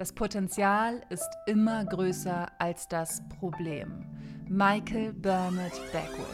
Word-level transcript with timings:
Das 0.00 0.14
Potenzial 0.14 1.02
ist 1.10 1.28
immer 1.44 1.84
größer 1.84 2.48
als 2.58 2.88
das 2.88 3.22
Problem. 3.38 4.06
Michael 4.48 5.12
Burnett 5.12 5.74
Beckwith. 5.92 6.24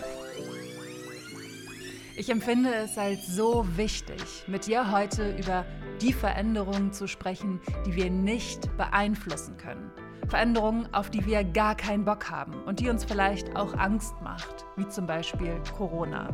Ich 2.17 2.31
empfinde 2.31 2.73
es 2.73 2.97
als 2.97 3.27
so 3.27 3.67
wichtig, 3.77 4.45
mit 4.47 4.69
dir 4.69 4.93
heute 4.93 5.37
über 5.37 5.67
die 6.01 6.13
Veränderungen 6.13 6.93
zu 6.93 7.09
sprechen, 7.09 7.61
die 7.85 7.97
wir 7.97 8.09
nicht 8.09 8.71
beeinflussen 8.77 9.57
können. 9.57 9.91
Veränderungen, 10.29 10.93
auf 10.93 11.11
die 11.11 11.25
wir 11.25 11.45
gar 11.45 11.75
keinen 11.75 12.05
Bock 12.05 12.31
haben 12.31 12.55
und 12.65 12.81
die 12.81 12.89
uns 12.89 13.05
vielleicht 13.05 13.55
auch 13.57 13.75
Angst 13.75 14.15
macht, 14.23 14.67
wie 14.77 14.89
zum 14.89 15.07
Beispiel 15.07 15.61
Corona. 15.77 16.31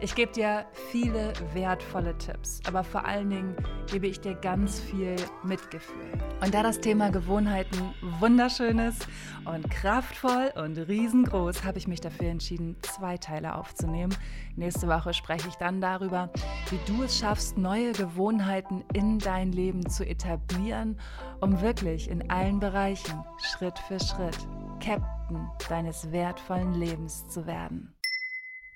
Ich 0.00 0.14
gebe 0.14 0.32
dir 0.32 0.66
viele 0.90 1.32
wertvolle 1.54 2.16
Tipps, 2.18 2.60
aber 2.66 2.84
vor 2.84 3.04
allen 3.04 3.30
Dingen 3.30 3.56
gebe 3.90 4.06
ich 4.06 4.20
dir 4.20 4.34
ganz 4.34 4.80
viel 4.80 5.16
Mitgefühl. 5.42 6.12
Und 6.42 6.54
da 6.54 6.62
das 6.62 6.80
Thema 6.80 7.10
Gewohnheiten 7.10 7.94
wunderschön 8.18 8.78
ist 8.78 9.06
und 9.44 9.70
kraftvoll 9.70 10.52
und 10.56 10.76
riesengroß, 10.76 11.64
habe 11.64 11.78
ich 11.78 11.88
mich 11.88 12.00
dafür 12.00 12.28
entschieden, 12.28 12.76
zwei 12.82 13.16
Teile 13.16 13.54
aufzunehmen. 13.54 14.14
Nächste 14.56 14.88
Woche 14.88 15.14
spreche 15.14 15.48
ich 15.48 15.54
dann 15.56 15.80
darüber, 15.80 16.30
wie 16.70 16.78
du 16.86 17.02
es 17.02 17.18
schaffst, 17.18 17.56
neue 17.56 17.92
Gewohnheiten 17.92 18.84
in 18.92 19.18
dein 19.18 19.52
Leben 19.52 19.88
zu 19.88 20.06
etablieren, 20.06 20.98
um 21.40 21.60
wirklich 21.60 22.10
in 22.10 22.30
allen 22.30 22.60
Bereichen 22.60 23.24
Schritt 23.42 23.78
für 23.78 23.98
Schritt 23.98 24.38
Captain 24.80 25.50
deines 25.68 26.12
wertvollen 26.12 26.74
Lebens 26.74 27.26
zu 27.28 27.46
werden. 27.46 27.94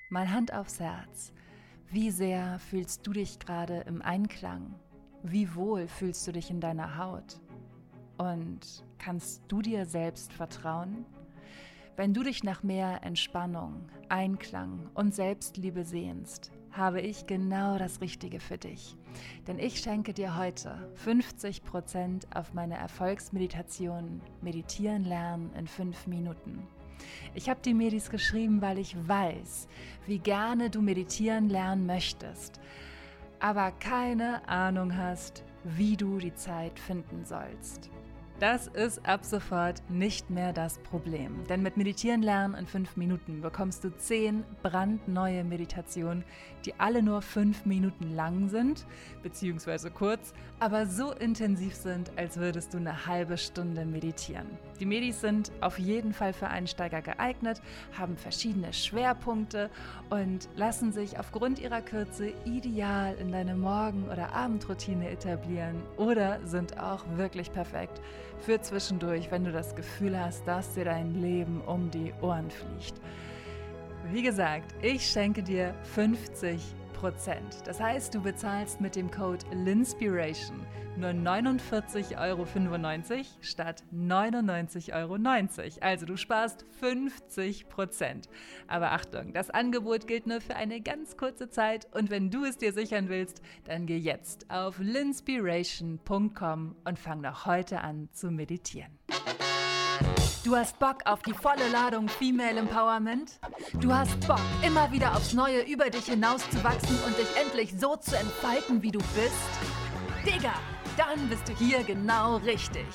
Mal 0.09 0.31
Hand 0.31 0.53
aufs 0.53 0.79
Herz. 0.79 1.33
Wie 1.87 2.09
sehr 2.09 2.59
fühlst 2.59 3.05
du 3.05 3.13
dich 3.13 3.39
gerade 3.39 3.81
im 3.81 4.01
Einklang? 4.01 4.75
Wie 5.23 5.55
wohl 5.55 5.87
fühlst 5.87 6.25
du 6.27 6.31
dich 6.31 6.49
in 6.49 6.61
deiner 6.61 6.97
Haut? 6.97 7.39
Und 8.17 8.83
kannst 8.97 9.43
du 9.47 9.61
dir 9.61 9.85
selbst 9.85 10.33
vertrauen? 10.33 11.05
Wenn 11.97 12.13
du 12.13 12.23
dich 12.23 12.43
nach 12.43 12.61
mehr 12.61 13.03
Entspannung, 13.03 13.87
Einklang 14.09 14.89
und 14.95 15.15
Selbstliebe 15.15 15.85
sehnst, 15.85 16.51
habe 16.71 16.99
ich 16.99 17.25
genau 17.25 17.77
das 17.77 18.01
Richtige 18.01 18.41
für 18.41 18.57
dich. 18.57 18.97
Denn 19.47 19.59
ich 19.59 19.79
schenke 19.79 20.13
dir 20.13 20.35
heute 20.35 20.91
50% 21.05 22.35
auf 22.35 22.53
meine 22.53 22.77
Erfolgsmeditation 22.77 24.21
Meditieren 24.41 25.05
lernen 25.05 25.51
in 25.57 25.67
5 25.67 26.07
Minuten. 26.07 26.67
Ich 27.33 27.47
habe 27.49 27.61
die 27.63 27.73
Medis 27.73 28.09
geschrieben, 28.09 28.61
weil 28.61 28.77
ich 28.77 28.95
weiß, 29.07 29.69
wie 30.05 30.19
gerne 30.19 30.69
du 30.69 30.81
meditieren 30.81 31.47
lernen 31.47 31.85
möchtest, 31.85 32.59
aber 33.39 33.71
keine 33.71 34.45
Ahnung 34.49 34.97
hast, 34.97 35.45
wie 35.63 35.95
du 35.95 36.17
die 36.17 36.35
Zeit 36.35 36.77
finden 36.77 37.23
sollst. 37.23 37.89
Das 38.41 38.67
ist 38.67 39.07
ab 39.07 39.23
sofort 39.23 39.81
nicht 39.89 40.29
mehr 40.29 40.51
das 40.51 40.77
Problem. 40.79 41.45
Denn 41.47 41.63
mit 41.63 41.77
Meditieren 41.77 42.21
lernen 42.21 42.53
in 42.53 42.67
fünf 42.67 42.97
Minuten 42.97 43.39
bekommst 43.39 43.81
du 43.85 43.95
zehn 43.95 44.43
brandneue 44.61 45.45
Meditationen, 45.45 46.25
die 46.65 46.77
alle 46.77 47.01
nur 47.01 47.21
fünf 47.21 47.65
Minuten 47.65 48.13
lang 48.13 48.49
sind, 48.49 48.85
beziehungsweise 49.23 49.89
kurz, 49.89 50.33
aber 50.59 50.85
so 50.85 51.13
intensiv 51.13 51.75
sind, 51.75 52.11
als 52.17 52.35
würdest 52.35 52.73
du 52.73 52.77
eine 52.77 53.05
halbe 53.05 53.37
Stunde 53.37 53.85
meditieren. 53.85 54.47
Die 54.81 54.85
Medis 54.85 55.21
sind 55.21 55.53
auf 55.61 55.79
jeden 55.79 56.11
Fall 56.11 56.33
für 56.33 56.49
Einsteiger 56.49 57.01
geeignet, 57.01 57.61
haben 57.97 58.17
verschiedene 58.17 58.73
Schwerpunkte 58.73 59.69
und 60.09 60.49
lassen 60.57 60.91
sich 60.91 61.17
aufgrund 61.17 61.59
ihrer 61.59 61.81
Kürze 61.81 62.33
ideal 62.43 63.15
in 63.15 63.31
deine 63.31 63.55
Morgen- 63.55 64.09
oder 64.09 64.33
Abendroutine 64.33 65.09
etablieren 65.09 65.81
oder 65.95 66.45
sind 66.45 66.77
auch 66.77 67.05
wirklich 67.15 67.53
perfekt 67.53 68.01
für 68.39 68.61
zwischendurch, 68.61 69.31
wenn 69.31 69.43
du 69.43 69.51
das 69.51 69.75
Gefühl 69.75 70.19
hast, 70.19 70.47
dass 70.47 70.73
dir 70.73 70.85
dein 70.85 71.15
Leben 71.21 71.61
um 71.61 71.89
die 71.91 72.13
Ohren 72.21 72.49
fliegt. 72.49 73.01
Wie 74.11 74.21
gesagt, 74.21 74.73
ich 74.81 75.05
schenke 75.09 75.41
dir 75.41 75.73
50 75.95 76.61
das 77.65 77.79
heißt, 77.79 78.15
du 78.15 78.21
bezahlst 78.21 78.81
mit 78.81 78.95
dem 78.95 79.11
Code 79.11 79.45
LINSPIRATION 79.51 80.65
nur 80.97 81.09
49,95 81.09 82.17
Euro 82.17 82.45
statt 83.41 83.83
99,90 83.93 84.93
Euro. 84.93 85.17
Also 85.81 86.05
du 86.05 86.15
sparst 86.17 86.65
50% 86.81 88.29
Aber 88.67 88.91
Achtung, 88.91 89.33
das 89.33 89.49
Angebot 89.49 90.07
gilt 90.07 90.27
nur 90.27 90.41
für 90.41 90.55
eine 90.55 90.81
ganz 90.81 91.17
kurze 91.17 91.49
Zeit 91.49 91.87
und 91.93 92.09
wenn 92.09 92.29
du 92.29 92.45
es 92.45 92.57
dir 92.57 92.73
sichern 92.73 93.09
willst, 93.09 93.41
dann 93.65 93.85
geh 93.85 93.97
jetzt 93.97 94.49
auf 94.49 94.79
linspiration.com 94.79 96.75
und 96.85 96.99
fang 96.99 97.21
noch 97.21 97.45
heute 97.45 97.81
an 97.81 98.09
zu 98.11 98.31
meditieren. 98.31 98.97
Du 100.45 100.55
hast 100.55 100.77
Bock 100.77 100.97
auf 101.05 101.23
die 101.23 101.33
volle 101.33 101.67
Ladung 101.71 102.07
Female 102.07 102.59
Empowerment? 102.59 103.39
Du 103.81 103.91
hast 103.91 104.27
Bock, 104.27 104.39
immer 104.63 104.91
wieder 104.91 105.15
aufs 105.15 105.33
Neue 105.33 105.61
über 105.61 105.89
dich 105.89 106.05
hinauszuwachsen 106.05 106.99
und 107.07 107.17
dich 107.17 107.25
endlich 107.35 107.73
so 107.79 107.95
zu 107.95 108.15
entfalten, 108.15 108.83
wie 108.83 108.91
du 108.91 108.99
bist? 108.99 109.33
Digga, 110.23 110.53
dann 110.97 111.27
bist 111.29 111.49
du 111.49 111.53
hier 111.57 111.81
genau 111.81 112.35
richtig. 112.37 112.85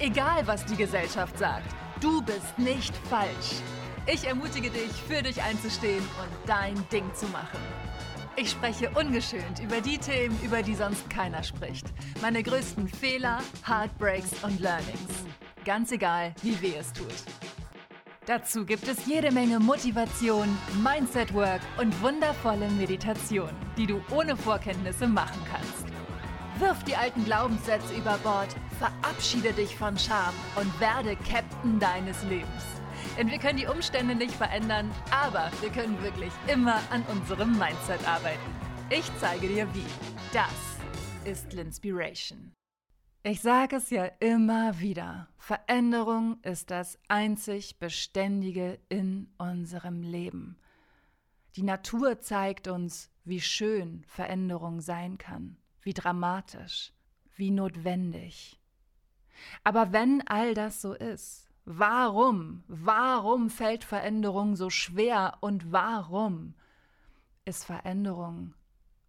Egal, 0.00 0.46
was 0.46 0.66
die 0.66 0.76
Gesellschaft 0.76 1.38
sagt, 1.38 1.74
du 2.02 2.20
bist 2.20 2.58
nicht 2.58 2.94
falsch. 3.08 3.62
Ich 4.04 4.26
ermutige 4.26 4.68
dich, 4.68 4.92
für 5.08 5.22
dich 5.22 5.40
einzustehen 5.42 6.04
und 6.20 6.46
dein 6.46 6.74
Ding 6.90 7.10
zu 7.14 7.24
machen. 7.28 7.58
Ich 8.36 8.50
spreche 8.50 8.90
ungeschönt 8.90 9.60
über 9.64 9.80
die 9.80 9.96
Themen, 9.96 10.38
über 10.42 10.62
die 10.62 10.74
sonst 10.74 11.08
keiner 11.08 11.42
spricht. 11.42 11.86
Meine 12.20 12.42
größten 12.42 12.86
Fehler, 12.86 13.38
Heartbreaks 13.66 14.44
und 14.44 14.60
Learnings. 14.60 15.24
Ganz 15.64 15.92
egal, 15.92 16.34
wie 16.42 16.60
weh 16.60 16.74
es 16.76 16.92
tut. 16.92 17.14
Dazu 18.26 18.64
gibt 18.64 18.86
es 18.88 19.06
jede 19.06 19.30
Menge 19.30 19.60
Motivation, 19.60 20.48
Mindset-Work 20.82 21.60
und 21.78 22.02
wundervolle 22.02 22.68
Meditation, 22.70 23.50
die 23.76 23.86
du 23.86 24.00
ohne 24.10 24.36
Vorkenntnisse 24.36 25.06
machen 25.06 25.40
kannst. 25.50 25.86
Wirf 26.58 26.82
die 26.84 26.96
alten 26.96 27.24
Glaubenssätze 27.24 27.94
über 27.94 28.18
Bord, 28.18 28.54
verabschiede 28.78 29.52
dich 29.52 29.76
von 29.76 29.96
Scham 29.98 30.34
und 30.56 30.80
werde 30.80 31.16
Captain 31.16 31.78
deines 31.78 32.22
Lebens. 32.24 32.64
Denn 33.16 33.30
wir 33.30 33.38
können 33.38 33.58
die 33.58 33.66
Umstände 33.66 34.14
nicht 34.14 34.34
verändern, 34.34 34.90
aber 35.10 35.50
wir 35.60 35.70
können 35.70 36.00
wirklich 36.02 36.32
immer 36.46 36.80
an 36.90 37.04
unserem 37.10 37.58
Mindset 37.58 38.06
arbeiten. 38.06 38.40
Ich 38.90 39.04
zeige 39.18 39.48
dir 39.48 39.66
wie. 39.74 39.86
Das 40.32 40.50
ist 41.24 41.52
Linspiration. 41.52 42.52
Ich 43.24 43.40
sage 43.40 43.76
es 43.76 43.90
ja 43.90 44.06
immer 44.18 44.80
wieder, 44.80 45.28
Veränderung 45.38 46.40
ist 46.42 46.72
das 46.72 46.98
einzig 47.06 47.78
Beständige 47.78 48.80
in 48.88 49.32
unserem 49.38 50.02
Leben. 50.02 50.58
Die 51.54 51.62
Natur 51.62 52.20
zeigt 52.20 52.66
uns, 52.66 53.12
wie 53.22 53.40
schön 53.40 54.02
Veränderung 54.08 54.80
sein 54.80 55.18
kann, 55.18 55.56
wie 55.82 55.94
dramatisch, 55.94 56.92
wie 57.36 57.52
notwendig. 57.52 58.60
Aber 59.62 59.92
wenn 59.92 60.26
all 60.26 60.54
das 60.54 60.82
so 60.82 60.92
ist, 60.92 61.48
warum, 61.64 62.64
warum 62.66 63.50
fällt 63.50 63.84
Veränderung 63.84 64.56
so 64.56 64.68
schwer 64.68 65.38
und 65.40 65.70
warum 65.70 66.54
ist 67.44 67.66
Veränderung 67.66 68.54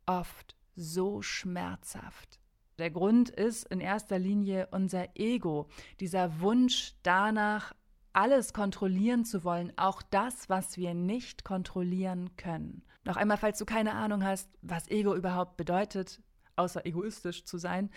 oft 0.06 0.56
so 0.75 1.23
schmerzhaft? 1.23 2.42
Der 2.79 2.89
Grund 2.89 3.29
ist 3.29 3.66
in 3.67 3.79
erster 3.79 4.17
Linie 4.17 4.67
unser 4.72 5.07
Ego, 5.16 5.67
dieser 6.00 6.41
Wunsch 6.41 6.94
danach, 7.03 7.73
alles 8.13 8.53
kontrollieren 8.53 9.25
zu 9.25 9.44
wollen, 9.44 9.73
auch 9.75 10.03
das, 10.03 10.47
was 10.47 10.78
wir 10.78 10.94
nicht 10.94 11.44
kontrollieren 11.44 12.35
können. 12.38 12.84
Noch 13.06 13.17
einmal, 13.17 13.38
falls 13.38 13.57
du 13.57 13.66
keine 13.66 13.94
Ahnung 13.94 14.23
hast, 14.23 14.50
was 14.61 14.88
Ego 14.89 15.16
überhaupt 15.16 15.57
bedeutet, 15.57 16.22
außer 16.56 16.85
egoistisch 16.85 17.44
zu 17.44 17.57
sein, 17.57 17.89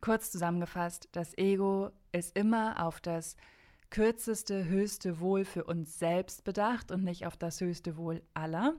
kurz 0.00 0.30
zusammengefasst, 0.30 1.08
das 1.12 1.36
Ego 1.36 1.90
ist 2.10 2.36
immer 2.36 2.84
auf 2.84 3.00
das 3.00 3.36
kürzeste, 3.90 4.64
höchste 4.64 5.20
Wohl 5.20 5.44
für 5.44 5.64
uns 5.64 5.98
selbst 5.98 6.42
bedacht 6.42 6.90
und 6.90 7.04
nicht 7.04 7.26
auf 7.26 7.36
das 7.36 7.60
höchste 7.60 7.96
Wohl 7.96 8.22
aller. 8.34 8.74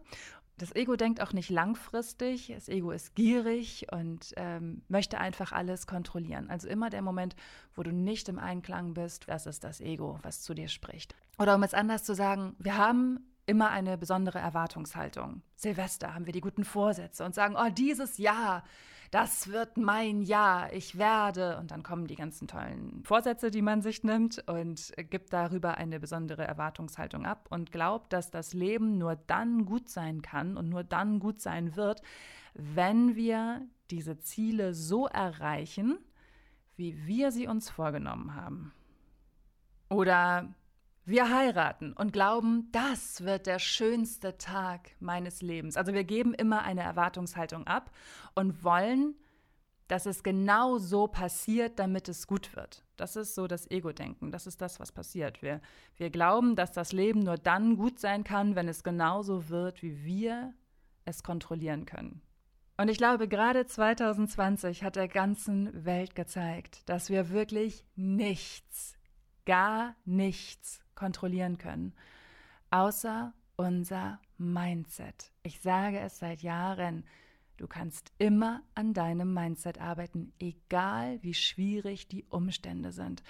Das 0.57 0.73
Ego 0.73 0.95
denkt 0.95 1.21
auch 1.21 1.33
nicht 1.33 1.49
langfristig. 1.49 2.51
Das 2.53 2.69
Ego 2.69 2.91
ist 2.91 3.13
gierig 3.15 3.87
und 3.91 4.33
ähm, 4.37 4.83
möchte 4.87 5.17
einfach 5.17 5.51
alles 5.51 5.85
kontrollieren. 5.85 6.49
Also 6.49 6.69
immer 6.69 6.89
der 6.89 7.01
Moment, 7.01 7.35
wo 7.73 7.83
du 7.83 7.91
nicht 7.91 8.29
im 8.29 8.39
Einklang 8.39 8.93
bist, 8.93 9.27
das 9.27 9.45
ist 9.45 9.63
das 9.63 9.81
Ego, 9.81 10.17
was 10.21 10.41
zu 10.41 10.53
dir 10.53 10.69
spricht. 10.69 11.15
Oder 11.37 11.55
um 11.55 11.63
es 11.63 11.73
anders 11.73 12.03
zu 12.03 12.15
sagen, 12.15 12.55
wir 12.59 12.77
haben 12.77 13.19
immer 13.45 13.69
eine 13.69 13.97
besondere 13.97 14.39
Erwartungshaltung. 14.39 15.41
Silvester 15.55 16.15
haben 16.15 16.25
wir 16.25 16.33
die 16.33 16.41
guten 16.41 16.63
Vorsätze 16.63 17.25
und 17.25 17.35
sagen, 17.35 17.55
oh, 17.57 17.69
dieses 17.69 18.17
Jahr, 18.17 18.63
das 19.11 19.49
wird 19.49 19.77
mein 19.77 20.21
Jahr, 20.21 20.73
ich 20.73 20.97
werde. 20.97 21.57
Und 21.57 21.71
dann 21.71 21.83
kommen 21.83 22.07
die 22.07 22.15
ganzen 22.15 22.47
tollen 22.47 23.03
Vorsätze, 23.03 23.51
die 23.51 23.61
man 23.61 23.81
sich 23.81 24.03
nimmt 24.03 24.43
und 24.47 24.93
gibt 25.09 25.33
darüber 25.33 25.77
eine 25.77 25.99
besondere 25.99 26.45
Erwartungshaltung 26.45 27.25
ab 27.25 27.47
und 27.49 27.71
glaubt, 27.71 28.13
dass 28.13 28.31
das 28.31 28.53
Leben 28.53 28.97
nur 28.97 29.15
dann 29.15 29.65
gut 29.65 29.89
sein 29.89 30.21
kann 30.21 30.57
und 30.57 30.69
nur 30.69 30.83
dann 30.83 31.19
gut 31.19 31.41
sein 31.41 31.75
wird, 31.75 32.01
wenn 32.53 33.15
wir 33.15 33.61
diese 33.91 34.19
Ziele 34.19 34.73
so 34.73 35.07
erreichen, 35.07 35.99
wie 36.75 37.05
wir 37.05 37.31
sie 37.31 37.47
uns 37.47 37.69
vorgenommen 37.69 38.35
haben. 38.35 38.73
Oder 39.89 40.53
wir 41.05 41.29
heiraten 41.29 41.93
und 41.93 42.13
glauben, 42.13 42.69
das 42.71 43.23
wird 43.23 43.45
der 43.45 43.59
schönste 43.59 44.37
Tag 44.37 44.91
meines 44.99 45.41
Lebens. 45.41 45.77
Also 45.77 45.93
wir 45.93 46.03
geben 46.03 46.33
immer 46.33 46.63
eine 46.63 46.81
Erwartungshaltung 46.81 47.67
ab 47.67 47.91
und 48.33 48.63
wollen, 48.63 49.15
dass 49.87 50.07
es 50.07 50.23
genau 50.23 50.79
so 50.79 51.07
passiert, 51.07 51.77
damit 51.77 52.09
es 52.09 52.25
gut 52.25 52.55
wird. 52.55 52.83
Das 52.97 53.15
ist 53.15 53.35
so 53.35 53.45
das 53.45 53.69
Ego-Denken. 53.69 54.31
Das 54.31 54.47
ist 54.47 54.61
das, 54.61 54.79
was 54.79 54.91
passiert. 54.91 55.41
Wir, 55.43 55.61
wir 55.95 56.09
glauben, 56.09 56.55
dass 56.55 56.71
das 56.71 56.91
Leben 56.91 57.19
nur 57.19 57.37
dann 57.37 57.77
gut 57.77 57.99
sein 57.99 58.23
kann, 58.23 58.55
wenn 58.55 58.67
es 58.67 58.83
genauso 58.83 59.49
wird, 59.49 59.83
wie 59.83 60.03
wir 60.03 60.53
es 61.03 61.21
kontrollieren 61.21 61.85
können. 61.85 62.21
Und 62.77 62.89
ich 62.89 62.97
glaube, 62.97 63.27
gerade 63.27 63.65
2020 63.65 64.83
hat 64.83 64.95
der 64.95 65.07
ganzen 65.07 65.85
Welt 65.85 66.15
gezeigt, 66.15 66.89
dass 66.89 67.09
wir 67.09 67.29
wirklich 67.29 67.85
nichts, 67.95 68.97
gar 69.45 69.95
nichts 70.03 70.84
kontrollieren 70.95 71.57
können, 71.57 71.93
außer 72.71 73.33
unser 73.55 74.19
Mindset. 74.37 75.31
Ich 75.43 75.61
sage 75.61 75.99
es 75.99 76.19
seit 76.19 76.41
Jahren, 76.41 77.05
du 77.57 77.67
kannst 77.67 78.11
immer 78.17 78.61
an 78.73 78.93
deinem 78.93 79.33
Mindset 79.33 79.79
arbeiten, 79.79 80.33
egal 80.39 81.21
wie 81.21 81.33
schwierig 81.33 82.07
die 82.07 82.25
Umstände 82.25 82.91
sind. 82.91 83.23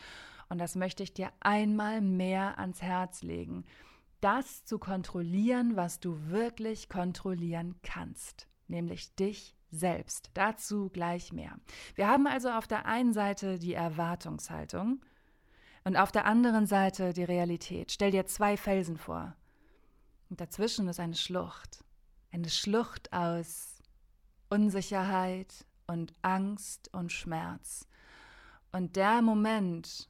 Und 0.49 0.59
das 0.59 0.75
möchte 0.75 1.03
ich 1.03 1.13
dir 1.13 1.31
einmal 1.39 2.01
mehr 2.01 2.59
ans 2.59 2.81
Herz 2.81 3.21
legen, 3.23 3.65
das 4.21 4.65
zu 4.65 4.79
kontrollieren, 4.79 5.75
was 5.75 5.99
du 5.99 6.29
wirklich 6.29 6.89
kontrollieren 6.89 7.75
kannst 7.83 8.47
nämlich 8.67 9.15
dich 9.15 9.55
selbst. 9.71 10.31
Dazu 10.33 10.89
gleich 10.89 11.33
mehr. 11.33 11.57
Wir 11.95 12.07
haben 12.07 12.27
also 12.27 12.49
auf 12.49 12.67
der 12.67 12.85
einen 12.85 13.13
Seite 13.13 13.59
die 13.59 13.73
Erwartungshaltung 13.73 15.01
und 15.85 15.95
auf 15.95 16.11
der 16.11 16.25
anderen 16.25 16.65
Seite 16.65 17.13
die 17.13 17.23
Realität. 17.23 17.91
Stell 17.91 18.11
dir 18.11 18.25
zwei 18.25 18.57
Felsen 18.57 18.97
vor. 18.97 19.35
Und 20.29 20.41
dazwischen 20.41 20.87
ist 20.87 20.99
eine 20.99 21.15
Schlucht. 21.15 21.85
Eine 22.31 22.49
Schlucht 22.49 23.13
aus 23.13 23.79
Unsicherheit 24.49 25.65
und 25.87 26.13
Angst 26.23 26.89
und 26.91 27.11
Schmerz. 27.11 27.87
Und 28.71 28.95
der 28.95 29.21
Moment, 29.21 30.09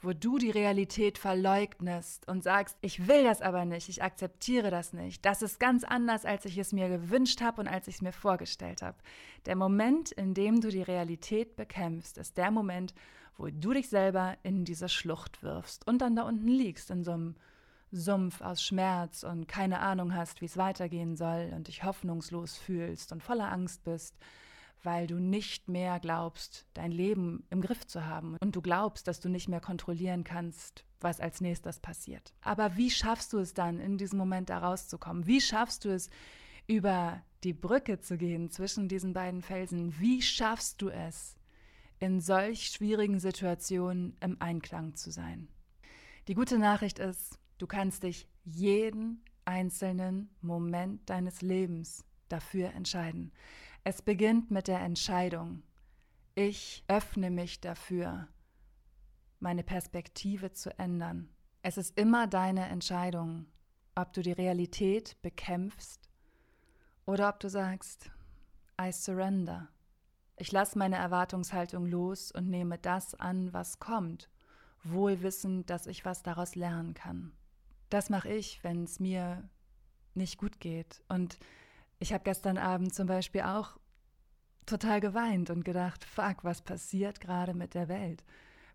wo 0.00 0.12
du 0.12 0.38
die 0.38 0.50
Realität 0.50 1.18
verleugnest 1.18 2.26
und 2.28 2.44
sagst, 2.44 2.78
ich 2.80 3.08
will 3.08 3.24
das 3.24 3.42
aber 3.42 3.64
nicht, 3.64 3.88
ich 3.88 4.02
akzeptiere 4.02 4.70
das 4.70 4.92
nicht. 4.92 5.24
Das 5.26 5.42
ist 5.42 5.58
ganz 5.58 5.82
anders, 5.82 6.24
als 6.24 6.44
ich 6.44 6.56
es 6.56 6.72
mir 6.72 6.88
gewünscht 6.88 7.40
habe 7.40 7.60
und 7.60 7.68
als 7.68 7.88
ich 7.88 7.96
es 7.96 8.02
mir 8.02 8.12
vorgestellt 8.12 8.80
habe. 8.80 8.96
Der 9.44 9.56
Moment, 9.56 10.12
in 10.12 10.34
dem 10.34 10.60
du 10.60 10.68
die 10.68 10.82
Realität 10.82 11.56
bekämpfst, 11.56 12.16
ist 12.16 12.38
der 12.38 12.52
Moment, 12.52 12.94
wo 13.40 13.48
du 13.48 13.72
dich 13.72 13.88
selber 13.88 14.36
in 14.42 14.64
diese 14.64 14.88
Schlucht 14.88 15.42
wirfst 15.42 15.86
und 15.86 15.98
dann 15.98 16.14
da 16.14 16.22
unten 16.22 16.48
liegst 16.48 16.90
in 16.90 17.04
so 17.04 17.12
einem 17.12 17.36
Sumpf 17.90 18.40
aus 18.40 18.62
Schmerz 18.62 19.24
und 19.24 19.48
keine 19.48 19.80
Ahnung 19.80 20.14
hast, 20.14 20.40
wie 20.40 20.44
es 20.44 20.56
weitergehen 20.56 21.16
soll 21.16 21.50
und 21.56 21.68
dich 21.68 21.82
hoffnungslos 21.82 22.56
fühlst 22.56 23.12
und 23.12 23.22
voller 23.22 23.50
Angst 23.50 23.84
bist 23.84 24.16
weil 24.82 25.06
du 25.06 25.18
nicht 25.18 25.68
mehr 25.68 26.00
glaubst, 26.00 26.66
dein 26.74 26.90
Leben 26.90 27.44
im 27.50 27.60
Griff 27.60 27.86
zu 27.86 28.06
haben 28.06 28.36
und 28.40 28.56
du 28.56 28.62
glaubst, 28.62 29.06
dass 29.06 29.20
du 29.20 29.28
nicht 29.28 29.48
mehr 29.48 29.60
kontrollieren 29.60 30.24
kannst, 30.24 30.84
was 31.00 31.20
als 31.20 31.40
nächstes 31.40 31.80
passiert. 31.80 32.32
Aber 32.42 32.76
wie 32.76 32.90
schaffst 32.90 33.32
du 33.32 33.38
es 33.38 33.54
dann, 33.54 33.78
in 33.78 33.98
diesem 33.98 34.18
Moment 34.18 34.50
da 34.50 34.58
rauszukommen? 34.58 35.26
Wie 35.26 35.40
schaffst 35.40 35.84
du 35.84 35.90
es, 35.90 36.10
über 36.66 37.20
die 37.42 37.52
Brücke 37.52 38.00
zu 38.00 38.16
gehen 38.16 38.50
zwischen 38.50 38.88
diesen 38.88 39.12
beiden 39.12 39.42
Felsen? 39.42 39.98
Wie 39.98 40.22
schaffst 40.22 40.80
du 40.80 40.88
es, 40.88 41.36
in 42.00 42.20
solch 42.20 42.68
schwierigen 42.68 43.20
Situationen 43.20 44.16
im 44.20 44.40
Einklang 44.40 44.96
zu 44.96 45.10
sein? 45.10 45.48
Die 46.28 46.34
gute 46.34 46.58
Nachricht 46.58 46.98
ist, 46.98 47.38
du 47.58 47.66
kannst 47.66 48.02
dich 48.02 48.28
jeden 48.44 49.22
einzelnen 49.44 50.30
Moment 50.40 51.08
deines 51.08 51.42
Lebens 51.42 52.04
dafür 52.28 52.72
entscheiden. 52.72 53.32
Es 53.84 54.02
beginnt 54.02 54.50
mit 54.50 54.68
der 54.68 54.80
Entscheidung. 54.80 55.62
Ich 56.34 56.84
öffne 56.88 57.30
mich 57.30 57.60
dafür, 57.60 58.28
meine 59.38 59.62
Perspektive 59.62 60.52
zu 60.52 60.78
ändern. 60.78 61.28
Es 61.62 61.76
ist 61.76 61.98
immer 61.98 62.26
deine 62.26 62.66
Entscheidung, 62.68 63.46
ob 63.94 64.12
du 64.12 64.22
die 64.22 64.32
Realität 64.32 65.20
bekämpfst 65.22 66.08
oder 67.04 67.28
ob 67.28 67.40
du 67.40 67.50
sagst, 67.50 68.10
I 68.80 68.92
surrender. 68.92 69.68
Ich 70.40 70.52
lasse 70.52 70.78
meine 70.78 70.96
Erwartungshaltung 70.96 71.84
los 71.84 72.32
und 72.32 72.48
nehme 72.48 72.78
das 72.78 73.14
an, 73.14 73.52
was 73.52 73.78
kommt, 73.78 74.30
wohl 74.82 75.20
wissend, 75.20 75.68
dass 75.68 75.86
ich 75.86 76.06
was 76.06 76.22
daraus 76.22 76.54
lernen 76.54 76.94
kann. 76.94 77.32
Das 77.90 78.08
mache 78.08 78.30
ich, 78.30 78.64
wenn 78.64 78.84
es 78.84 79.00
mir 79.00 79.46
nicht 80.14 80.38
gut 80.38 80.58
geht. 80.58 81.02
Und 81.10 81.38
ich 81.98 82.14
habe 82.14 82.24
gestern 82.24 82.56
Abend 82.56 82.94
zum 82.94 83.06
Beispiel 83.06 83.42
auch 83.42 83.78
total 84.64 85.00
geweint 85.00 85.50
und 85.50 85.62
gedacht, 85.62 86.04
fuck, 86.04 86.42
was 86.42 86.62
passiert 86.62 87.20
gerade 87.20 87.52
mit 87.52 87.74
der 87.74 87.88
Welt? 87.88 88.24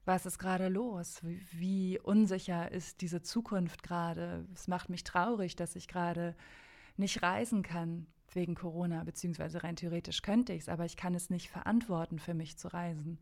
Was 0.06 0.28
ist 0.28 0.38
gerade 0.38 0.68
los? 0.68 1.24
Wie, 1.24 1.48
wie 1.52 2.00
unsicher 2.00 2.72
ist 2.72 3.02
diese 3.02 3.24
Zukunft 3.24 3.82
gerade? 3.82 4.46
Es 4.54 4.68
macht 4.68 4.92
mich 4.92 5.04
traurig, 5.04 5.56
dass 5.56 5.76
ich 5.76 5.88
gerade 5.88 6.36
nicht 6.96 7.24
reisen 7.24 7.64
kann 7.64 8.06
wegen 8.36 8.56
Corona, 8.56 9.04
beziehungsweise 9.04 9.64
rein 9.64 9.76
theoretisch 9.76 10.22
könnte 10.22 10.54
ich 10.54 10.64
es, 10.64 10.70
aber 10.70 10.86
ich 10.86 10.98
kann 10.98 11.16
es 11.16 11.30
nicht 11.30 11.50
verantworten, 11.50 12.20
für 12.20 12.34
mich 12.34 12.58
zu 12.58 12.68
reisen. 12.68 13.20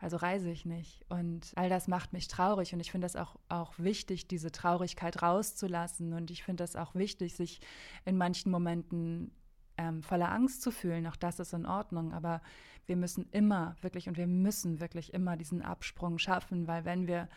Also 0.00 0.16
reise 0.16 0.50
ich 0.50 0.66
nicht. 0.66 1.04
Und 1.08 1.52
all 1.54 1.68
das 1.68 1.88
macht 1.88 2.12
mich 2.12 2.28
traurig. 2.28 2.74
Und 2.74 2.80
ich 2.80 2.90
finde 2.90 3.06
das 3.06 3.16
auch, 3.16 3.36
auch 3.48 3.72
wichtig, 3.78 4.28
diese 4.28 4.52
Traurigkeit 4.52 5.22
rauszulassen. 5.22 6.12
Und 6.12 6.30
ich 6.30 6.42
finde 6.42 6.62
das 6.62 6.76
auch 6.76 6.94
wichtig, 6.94 7.36
sich 7.36 7.60
in 8.04 8.18
manchen 8.18 8.50
Momenten 8.50 9.30
ähm, 9.78 10.02
voller 10.02 10.30
Angst 10.30 10.62
zu 10.62 10.70
fühlen, 10.70 11.06
auch 11.06 11.16
das 11.16 11.40
ist 11.40 11.52
in 11.52 11.66
Ordnung, 11.66 12.12
aber 12.12 12.40
wir 12.86 12.96
müssen 12.96 13.26
immer 13.30 13.76
wirklich 13.80 14.08
und 14.08 14.16
wir 14.16 14.26
müssen 14.26 14.80
wirklich 14.80 15.14
immer 15.14 15.36
diesen 15.36 15.62
Absprung 15.62 16.18
schaffen, 16.18 16.66
weil 16.66 16.84
wenn 16.84 17.06
wir, 17.06 17.28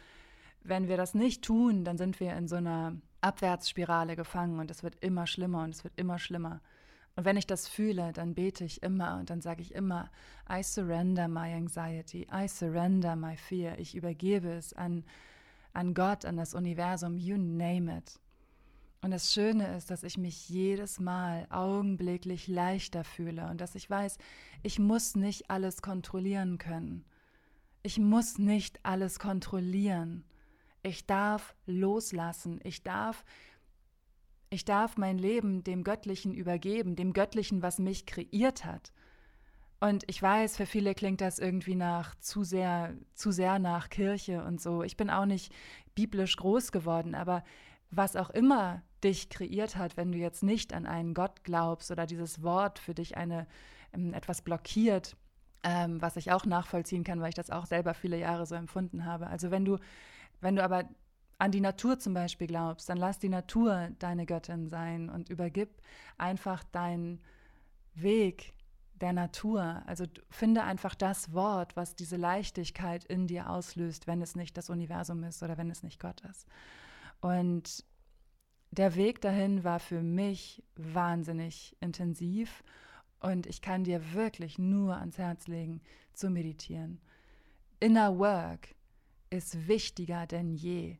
wenn 0.61 0.87
wir 0.87 0.97
das 0.97 1.13
nicht 1.13 1.43
tun, 1.43 1.83
dann 1.83 1.97
sind 1.97 2.19
wir 2.19 2.35
in 2.35 2.47
so 2.47 2.57
einer 2.57 2.95
Abwärtsspirale 3.21 4.15
gefangen 4.15 4.59
und 4.59 4.69
es 4.69 4.83
wird 4.83 4.95
immer 5.03 5.25
schlimmer 5.25 5.63
und 5.63 5.71
es 5.71 5.83
wird 5.83 5.97
immer 5.97 6.19
schlimmer. 6.19 6.61
Und 7.17 7.25
wenn 7.25 7.35
ich 7.35 7.47
das 7.47 7.67
fühle, 7.67 8.13
dann 8.13 8.35
bete 8.35 8.63
ich 8.63 8.83
immer 8.83 9.17
und 9.17 9.31
dann 9.31 9.41
sage 9.41 9.63
ich 9.63 9.73
immer, 9.73 10.11
I 10.47 10.61
surrender 10.61 11.27
my 11.27 11.51
anxiety, 11.51 12.27
I 12.31 12.47
surrender 12.47 13.15
my 13.15 13.35
fear. 13.35 13.79
Ich 13.79 13.95
übergebe 13.95 14.51
es 14.51 14.73
an, 14.73 15.03
an 15.73 15.95
Gott, 15.95 16.25
an 16.25 16.37
das 16.37 16.53
Universum, 16.53 17.17
you 17.17 17.35
name 17.35 17.97
it. 17.97 18.19
Und 19.01 19.09
das 19.09 19.33
Schöne 19.33 19.75
ist, 19.75 19.89
dass 19.89 20.03
ich 20.03 20.19
mich 20.19 20.47
jedes 20.47 20.99
Mal 20.99 21.47
augenblicklich 21.49 22.47
leichter 22.47 23.03
fühle 23.03 23.49
und 23.49 23.61
dass 23.61 23.73
ich 23.73 23.89
weiß, 23.89 24.19
ich 24.61 24.77
muss 24.77 25.15
nicht 25.15 25.49
alles 25.49 25.81
kontrollieren 25.81 26.59
können. 26.59 27.03
Ich 27.81 27.97
muss 27.97 28.37
nicht 28.37 28.79
alles 28.83 29.17
kontrollieren. 29.17 30.23
Ich 30.83 31.07
darf 31.07 31.55
loslassen. 31.65 32.59
Ich 32.63 32.83
darf 32.83 33.25
ich 34.49 34.65
darf 34.65 34.97
mein 34.97 35.17
Leben 35.17 35.63
dem 35.63 35.83
Göttlichen 35.83 36.33
übergeben, 36.33 36.95
dem 36.95 37.13
Göttlichen, 37.13 37.61
was 37.61 37.79
mich 37.79 38.05
kreiert 38.05 38.65
hat. 38.65 38.91
Und 39.79 40.03
ich 40.07 40.21
weiß, 40.21 40.57
für 40.57 40.65
viele 40.65 40.95
klingt 40.95 41.21
das 41.21 41.37
irgendwie 41.37 41.75
nach 41.75 42.15
zu 42.15 42.43
sehr, 42.43 42.95
zu 43.13 43.31
sehr 43.31 43.59
nach 43.59 43.89
Kirche 43.89 44.43
und 44.43 44.59
so. 44.59 44.81
Ich 44.81 44.97
bin 44.97 45.09
auch 45.09 45.25
nicht 45.25 45.53
biblisch 45.93 46.35
groß 46.37 46.71
geworden, 46.71 47.13
aber 47.13 47.43
was 47.91 48.15
auch 48.15 48.31
immer 48.31 48.81
dich 49.03 49.29
kreiert 49.29 49.75
hat, 49.75 49.95
wenn 49.95 50.11
du 50.11 50.17
jetzt 50.17 50.41
nicht 50.43 50.73
an 50.73 50.87
einen 50.87 51.13
Gott 51.13 51.43
glaubst 51.43 51.91
oder 51.91 52.07
dieses 52.07 52.41
Wort 52.41 52.79
für 52.79 52.95
dich 52.95 53.17
eine 53.17 53.45
ähm, 53.93 54.13
etwas 54.13 54.41
blockiert, 54.41 55.15
ähm, 55.63 56.01
was 56.01 56.17
ich 56.17 56.31
auch 56.31 56.45
nachvollziehen 56.45 57.03
kann, 57.03 57.21
weil 57.21 57.29
ich 57.29 57.35
das 57.35 57.51
auch 57.51 57.65
selber 57.65 57.93
viele 57.93 58.17
Jahre 58.17 58.45
so 58.45 58.55
empfunden 58.55 59.05
habe. 59.05 59.27
Also 59.27 59.51
wenn 59.51 59.63
du, 59.63 59.77
wenn 60.41 60.55
du 60.55 60.63
aber 60.63 60.85
an 61.39 61.51
die 61.51 61.61
Natur 61.61 61.99
zum 61.99 62.13
Beispiel 62.13 62.47
glaubst, 62.47 62.89
dann 62.89 62.97
lass 62.97 63.19
die 63.19 63.29
Natur 63.29 63.89
deine 63.99 64.25
Göttin 64.25 64.67
sein 64.67 65.09
und 65.09 65.29
übergib 65.29 65.69
einfach 66.17 66.63
deinen 66.63 67.21
Weg 67.93 68.53
der 68.95 69.13
Natur. 69.13 69.83
Also 69.85 70.05
finde 70.29 70.63
einfach 70.63 70.95
das 70.95 71.33
Wort, 71.33 71.75
was 71.75 71.95
diese 71.95 72.17
Leichtigkeit 72.17 73.05
in 73.05 73.27
dir 73.27 73.49
auslöst, 73.49 74.07
wenn 74.07 74.21
es 74.21 74.35
nicht 74.35 74.57
das 74.57 74.69
Universum 74.69 75.23
ist 75.23 75.43
oder 75.43 75.57
wenn 75.57 75.69
es 75.69 75.83
nicht 75.83 75.99
Gott 75.99 76.21
ist. 76.21 76.47
Und 77.21 77.85
der 78.71 78.95
Weg 78.95 79.21
dahin 79.21 79.63
war 79.63 79.79
für 79.79 80.01
mich 80.01 80.63
wahnsinnig 80.75 81.75
intensiv 81.79 82.63
und 83.19 83.47
ich 83.47 83.61
kann 83.61 83.83
dir 83.83 84.13
wirklich 84.13 84.59
nur 84.59 84.97
ans 84.97 85.17
Herz 85.17 85.47
legen, 85.47 85.81
zu 86.13 86.29
meditieren. 86.29 86.99
Inner 87.79 88.17
Work 88.17 88.75
ist 89.29 89.67
wichtiger 89.67 90.27
denn 90.27 90.53
je. 90.53 90.97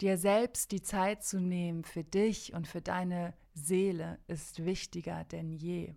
Dir 0.00 0.16
selbst 0.16 0.72
die 0.72 0.82
Zeit 0.82 1.22
zu 1.22 1.40
nehmen 1.40 1.84
für 1.84 2.04
dich 2.04 2.54
und 2.54 2.66
für 2.66 2.80
deine 2.80 3.34
Seele 3.54 4.18
ist 4.28 4.64
wichtiger 4.64 5.24
denn 5.24 5.52
je. 5.52 5.94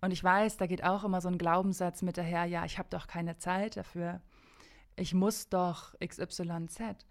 Und 0.00 0.10
ich 0.10 0.24
weiß, 0.24 0.56
da 0.56 0.66
geht 0.66 0.84
auch 0.84 1.04
immer 1.04 1.20
so 1.20 1.28
ein 1.28 1.38
Glaubenssatz 1.38 2.02
mit 2.02 2.16
daher, 2.16 2.44
ja, 2.46 2.64
ich 2.64 2.78
habe 2.78 2.88
doch 2.90 3.06
keine 3.06 3.38
Zeit 3.38 3.76
dafür. 3.76 4.22
ich 4.96 5.14
muss 5.14 5.48
doch 5.48 5.94
XYZ. 6.00 7.06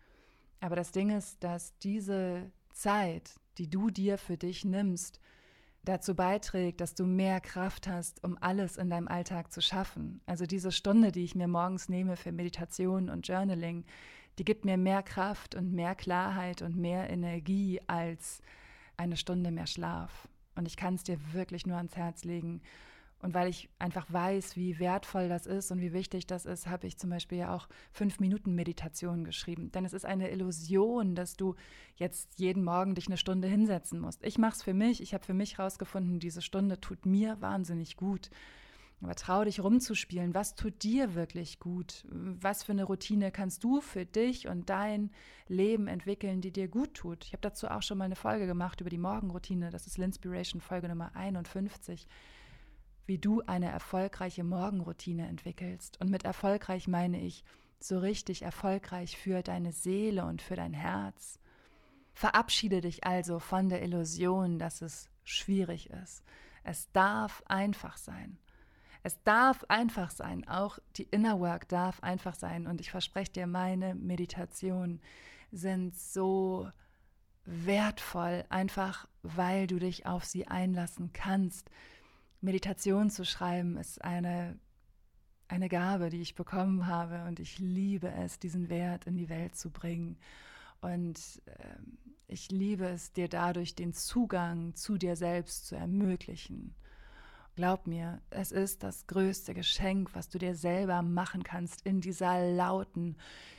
Aber 0.59 0.75
das 0.75 0.91
Ding 0.91 1.09
ist, 1.09 1.43
dass 1.43 1.77
diese 1.79 2.51
Zeit, 2.71 3.35
die 3.57 3.69
du 3.69 3.89
dir 3.89 4.17
für 4.17 4.37
dich 4.37 4.63
nimmst, 4.63 5.19
dazu 5.83 6.15
beiträgt, 6.15 6.79
dass 6.79 6.93
du 6.93 7.05
mehr 7.05 7.41
Kraft 7.41 7.87
hast, 7.87 8.23
um 8.23 8.37
alles 8.39 8.77
in 8.77 8.89
deinem 8.89 9.07
Alltag 9.07 9.51
zu 9.51 9.61
schaffen. 9.61 10.21
Also 10.27 10.45
diese 10.45 10.71
Stunde, 10.71 11.11
die 11.11 11.23
ich 11.23 11.33
mir 11.33 11.47
morgens 11.47 11.89
nehme 11.89 12.15
für 12.15 12.31
Meditation 12.31 13.09
und 13.09 13.27
Journaling, 13.27 13.85
die 14.39 14.45
gibt 14.45 14.65
mir 14.65 14.77
mehr 14.77 15.03
Kraft 15.03 15.55
und 15.55 15.73
mehr 15.73 15.95
Klarheit 15.95 16.61
und 16.61 16.75
mehr 16.77 17.09
Energie 17.09 17.79
als 17.87 18.41
eine 18.97 19.17
Stunde 19.17 19.51
mehr 19.51 19.67
Schlaf. 19.67 20.27
Und 20.55 20.67
ich 20.67 20.77
kann 20.77 20.95
es 20.95 21.03
dir 21.03 21.17
wirklich 21.33 21.65
nur 21.65 21.77
ans 21.77 21.95
Herz 21.95 22.23
legen. 22.23 22.61
Und 23.21 23.35
weil 23.35 23.49
ich 23.49 23.69
einfach 23.77 24.11
weiß, 24.11 24.55
wie 24.55 24.79
wertvoll 24.79 25.29
das 25.29 25.45
ist 25.45 25.71
und 25.71 25.79
wie 25.79 25.93
wichtig 25.93 26.25
das 26.25 26.45
ist, 26.45 26.67
habe 26.67 26.87
ich 26.87 26.97
zum 26.97 27.11
Beispiel 27.11 27.37
ja 27.37 27.55
auch 27.55 27.67
fünf 27.91 28.19
Minuten 28.19 28.55
Meditation 28.55 29.23
geschrieben. 29.23 29.71
Denn 29.71 29.85
es 29.85 29.93
ist 29.93 30.05
eine 30.05 30.31
Illusion, 30.31 31.13
dass 31.13 31.35
du 31.35 31.55
jetzt 31.95 32.39
jeden 32.39 32.63
Morgen 32.63 32.95
dich 32.95 33.07
eine 33.07 33.17
Stunde 33.17 33.47
hinsetzen 33.47 33.99
musst. 33.99 34.25
Ich 34.25 34.39
mache 34.39 34.55
es 34.55 34.63
für 34.63 34.73
mich. 34.73 35.01
Ich 35.01 35.13
habe 35.13 35.23
für 35.23 35.35
mich 35.35 35.59
herausgefunden, 35.59 36.19
diese 36.19 36.41
Stunde 36.41 36.81
tut 36.81 37.05
mir 37.05 37.39
wahnsinnig 37.41 37.95
gut. 37.95 38.31
Aber 39.01 39.15
trau 39.15 39.43
dich 39.43 39.63
rumzuspielen. 39.63 40.35
Was 40.35 40.55
tut 40.55 40.83
dir 40.83 41.15
wirklich 41.15 41.59
gut? 41.59 42.05
Was 42.09 42.63
für 42.63 42.71
eine 42.71 42.83
Routine 42.83 43.31
kannst 43.31 43.63
du 43.63 43.81
für 43.81 44.05
dich 44.05 44.47
und 44.47 44.69
dein 44.69 45.11
Leben 45.47 45.87
entwickeln, 45.87 46.41
die 46.41 46.51
dir 46.51 46.67
gut 46.67 46.93
tut? 46.93 47.25
Ich 47.25 47.33
habe 47.33 47.41
dazu 47.41 47.67
auch 47.67 47.81
schon 47.81 47.97
mal 47.97 48.05
eine 48.05 48.15
Folge 48.15 48.45
gemacht 48.45 48.79
über 48.79 48.91
die 48.91 48.99
Morgenroutine. 48.99 49.71
Das 49.71 49.87
ist 49.87 49.97
L'Inspiration 49.97 50.61
Folge 50.61 50.87
Nummer 50.87 51.15
51 51.15 52.07
wie 53.11 53.17
du 53.17 53.41
eine 53.45 53.69
erfolgreiche 53.69 54.43
Morgenroutine 54.43 55.27
entwickelst. 55.27 55.99
Und 55.99 56.09
mit 56.09 56.23
erfolgreich 56.23 56.87
meine 56.87 57.19
ich 57.19 57.43
so 57.79 57.99
richtig 57.99 58.43
erfolgreich 58.43 59.17
für 59.17 59.41
deine 59.41 59.73
Seele 59.73 60.23
und 60.23 60.41
für 60.41 60.55
dein 60.55 60.73
Herz. 60.73 61.39
Verabschiede 62.13 62.79
dich 62.79 63.03
also 63.03 63.39
von 63.39 63.67
der 63.67 63.81
Illusion, 63.81 64.59
dass 64.59 64.81
es 64.81 65.09
schwierig 65.23 65.89
ist. 65.89 66.23
Es 66.63 66.91
darf 66.91 67.43
einfach 67.47 67.97
sein. 67.97 68.37
Es 69.03 69.21
darf 69.23 69.63
einfach 69.67 70.11
sein. 70.11 70.47
Auch 70.47 70.79
die 70.97 71.07
Inner 71.09 71.39
Work 71.39 71.67
darf 71.69 72.01
einfach 72.03 72.35
sein. 72.35 72.67
Und 72.67 72.81
ich 72.81 72.91
verspreche 72.91 73.31
dir, 73.31 73.47
meine 73.47 73.95
Meditationen 73.95 75.01
sind 75.51 75.97
so 75.97 76.69
wertvoll, 77.45 78.45
einfach 78.49 79.07
weil 79.23 79.67
du 79.67 79.79
dich 79.79 80.05
auf 80.05 80.25
sie 80.25 80.47
einlassen 80.47 81.11
kannst, 81.13 81.69
Meditation 82.41 83.09
zu 83.11 83.23
schreiben 83.23 83.77
ist 83.77 84.03
eine, 84.03 84.57
eine 85.47 85.69
Gabe, 85.69 86.09
die 86.09 86.21
ich 86.21 86.33
bekommen 86.33 86.87
habe 86.87 87.23
und 87.25 87.39
ich 87.39 87.59
liebe 87.59 88.09
es, 88.09 88.39
diesen 88.39 88.69
Wert 88.69 89.05
in 89.05 89.15
die 89.15 89.29
Welt 89.29 89.55
zu 89.55 89.69
bringen. 89.69 90.17
Und 90.81 91.41
äh, 91.45 91.75
ich 92.27 92.49
liebe 92.49 92.85
es, 92.85 93.11
dir 93.11 93.29
dadurch 93.29 93.75
den 93.75 93.93
Zugang 93.93 94.73
zu 94.75 94.97
dir 94.97 95.15
selbst 95.15 95.67
zu 95.67 95.75
ermöglichen. 95.75 96.73
Glaub 97.61 97.85
mir, 97.85 98.19
es 98.31 98.51
ist 98.51 98.81
das 98.81 99.05
größte 99.05 99.53
Geschenk, 99.53 100.15
was 100.15 100.29
du 100.29 100.39
dir 100.39 100.55
selber 100.55 101.03
machen 101.03 101.43
kannst 101.43 101.85
in 101.85 102.01
dieser 102.01 102.53
lauten, 102.55 103.17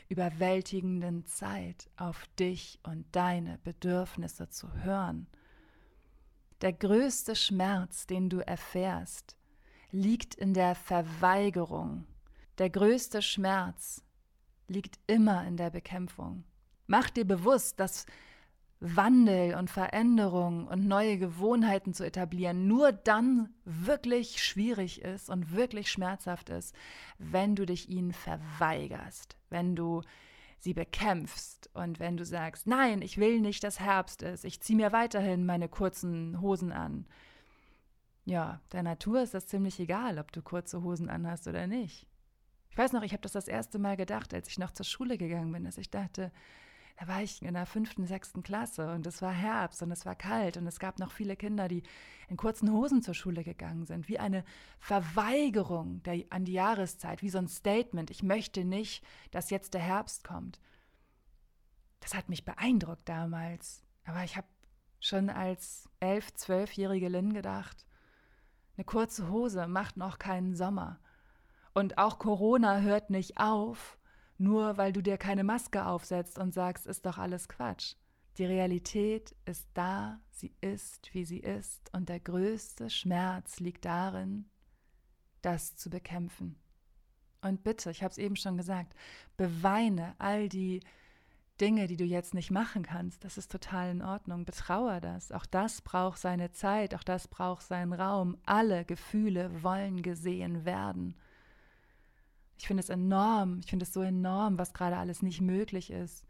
überwältigenden 0.08 1.24
Zeit, 1.24 1.88
auf 1.96 2.26
dich 2.36 2.80
und 2.82 3.06
deine 3.12 3.60
Bedürfnisse 3.62 4.48
zu 4.48 4.74
hören. 4.82 5.28
Der 6.62 6.72
größte 6.72 7.36
Schmerz, 7.36 8.08
den 8.08 8.28
du 8.28 8.44
erfährst, 8.44 9.36
liegt 9.92 10.34
in 10.34 10.52
der 10.52 10.74
Verweigerung. 10.74 12.04
Der 12.58 12.70
größte 12.70 13.22
Schmerz 13.22 14.02
liegt 14.66 14.98
immer 15.06 15.46
in 15.46 15.56
der 15.56 15.70
Bekämpfung. 15.70 16.42
Mach 16.88 17.08
dir 17.08 17.24
bewusst, 17.24 17.78
dass 17.78 18.06
Wandel 18.84 19.54
und 19.54 19.70
Veränderung 19.70 20.66
und 20.66 20.88
neue 20.88 21.16
Gewohnheiten 21.16 21.94
zu 21.94 22.04
etablieren 22.04 22.66
nur 22.66 22.90
dann 22.90 23.54
wirklich 23.64 24.42
schwierig 24.42 25.02
ist 25.02 25.30
und 25.30 25.54
wirklich 25.54 25.88
schmerzhaft 25.88 26.50
ist, 26.50 26.74
wenn 27.16 27.54
du 27.54 27.64
dich 27.64 27.88
ihnen 27.88 28.12
verweigerst, 28.12 29.36
wenn 29.50 29.76
du 29.76 30.02
sie 30.58 30.74
bekämpfst 30.74 31.70
und 31.74 32.00
wenn 32.00 32.16
du 32.16 32.24
sagst, 32.24 32.66
nein, 32.66 33.02
ich 33.02 33.18
will 33.18 33.40
nicht, 33.40 33.62
dass 33.62 33.78
Herbst 33.78 34.22
ist, 34.22 34.44
ich 34.44 34.60
ziehe 34.60 34.76
mir 34.76 34.90
weiterhin 34.90 35.46
meine 35.46 35.68
kurzen 35.68 36.40
Hosen 36.40 36.72
an. 36.72 37.06
Ja, 38.24 38.60
der 38.72 38.82
Natur 38.82 39.22
ist 39.22 39.34
das 39.34 39.46
ziemlich 39.46 39.78
egal, 39.78 40.18
ob 40.18 40.32
du 40.32 40.42
kurze 40.42 40.82
Hosen 40.82 41.08
anhast 41.08 41.46
oder 41.46 41.68
nicht. 41.68 42.08
Ich 42.70 42.78
weiß 42.78 42.92
noch, 42.92 43.02
ich 43.02 43.12
habe 43.12 43.22
das 43.22 43.32
das 43.32 43.46
erste 43.46 43.78
Mal 43.78 43.96
gedacht, 43.96 44.34
als 44.34 44.48
ich 44.48 44.58
noch 44.58 44.72
zur 44.72 44.86
Schule 44.86 45.18
gegangen 45.18 45.52
bin, 45.52 45.64
dass 45.64 45.78
ich 45.78 45.90
dachte, 45.90 46.32
da 46.96 47.08
war 47.08 47.22
ich 47.22 47.42
in 47.42 47.54
der 47.54 47.66
fünften, 47.66 48.06
sechsten 48.06 48.42
Klasse 48.42 48.92
und 48.92 49.06
es 49.06 49.22
war 49.22 49.32
Herbst 49.32 49.82
und 49.82 49.90
es 49.90 50.06
war 50.06 50.14
kalt 50.14 50.56
und 50.56 50.66
es 50.66 50.78
gab 50.78 50.98
noch 50.98 51.10
viele 51.10 51.36
Kinder, 51.36 51.68
die 51.68 51.82
in 52.28 52.36
kurzen 52.36 52.72
Hosen 52.72 53.02
zur 53.02 53.14
Schule 53.14 53.44
gegangen 53.44 53.84
sind, 53.84 54.08
wie 54.08 54.18
eine 54.18 54.44
Verweigerung 54.78 56.02
der, 56.02 56.24
an 56.30 56.44
die 56.44 56.52
Jahreszeit, 56.52 57.22
wie 57.22 57.30
so 57.30 57.38
ein 57.38 57.48
Statement, 57.48 58.10
ich 58.10 58.22
möchte 58.22 58.64
nicht, 58.64 59.04
dass 59.30 59.50
jetzt 59.50 59.74
der 59.74 59.80
Herbst 59.80 60.24
kommt. 60.24 60.60
Das 62.00 62.14
hat 62.14 62.28
mich 62.28 62.44
beeindruckt 62.44 63.08
damals, 63.08 63.82
aber 64.04 64.24
ich 64.24 64.36
habe 64.36 64.46
schon 65.00 65.30
als 65.30 65.88
elf, 66.00 66.32
zwölfjährige 66.34 67.08
Lynn 67.08 67.32
gedacht, 67.32 67.86
eine 68.76 68.84
kurze 68.84 69.28
Hose 69.28 69.66
macht 69.66 69.96
noch 69.96 70.18
keinen 70.18 70.54
Sommer. 70.54 70.98
Und 71.74 71.98
auch 71.98 72.18
Corona 72.18 72.80
hört 72.80 73.10
nicht 73.10 73.38
auf, 73.38 73.98
nur 74.42 74.76
weil 74.76 74.92
du 74.92 75.02
dir 75.02 75.16
keine 75.16 75.44
Maske 75.44 75.86
aufsetzt 75.86 76.38
und 76.38 76.52
sagst, 76.52 76.86
ist 76.86 77.06
doch 77.06 77.18
alles 77.18 77.48
Quatsch. 77.48 77.94
Die 78.38 78.44
Realität 78.44 79.34
ist 79.44 79.68
da, 79.74 80.20
sie 80.30 80.54
ist, 80.60 81.14
wie 81.14 81.24
sie 81.24 81.38
ist, 81.38 81.90
und 81.94 82.08
der 82.08 82.20
größte 82.20 82.90
Schmerz 82.90 83.60
liegt 83.60 83.84
darin, 83.84 84.46
das 85.42 85.76
zu 85.76 85.90
bekämpfen. 85.90 86.56
Und 87.42 87.62
bitte, 87.62 87.90
ich 87.90 88.02
habe 88.02 88.12
es 88.12 88.18
eben 88.18 88.36
schon 88.36 88.56
gesagt, 88.56 88.94
beweine 89.36 90.14
all 90.18 90.48
die 90.48 90.80
Dinge, 91.60 91.86
die 91.86 91.96
du 91.96 92.04
jetzt 92.04 92.34
nicht 92.34 92.50
machen 92.50 92.82
kannst. 92.82 93.24
Das 93.24 93.38
ist 93.38 93.52
total 93.52 93.90
in 93.90 94.02
Ordnung. 94.02 94.44
Betrauer 94.44 95.00
das. 95.00 95.30
Auch 95.30 95.46
das 95.46 95.82
braucht 95.82 96.18
seine 96.18 96.50
Zeit, 96.52 96.94
auch 96.94 97.02
das 97.02 97.28
braucht 97.28 97.62
seinen 97.62 97.92
Raum. 97.92 98.38
Alle 98.44 98.84
Gefühle 98.84 99.62
wollen 99.62 100.02
gesehen 100.02 100.64
werden. 100.64 101.14
Ich 102.62 102.68
finde 102.68 102.80
es 102.80 102.90
enorm, 102.90 103.58
ich 103.58 103.70
finde 103.70 103.82
es 103.82 103.92
so 103.92 104.02
enorm, 104.02 104.56
was 104.56 104.72
gerade 104.72 104.96
alles 104.96 105.20
nicht 105.20 105.40
möglich 105.40 105.90
ist. 105.90 106.24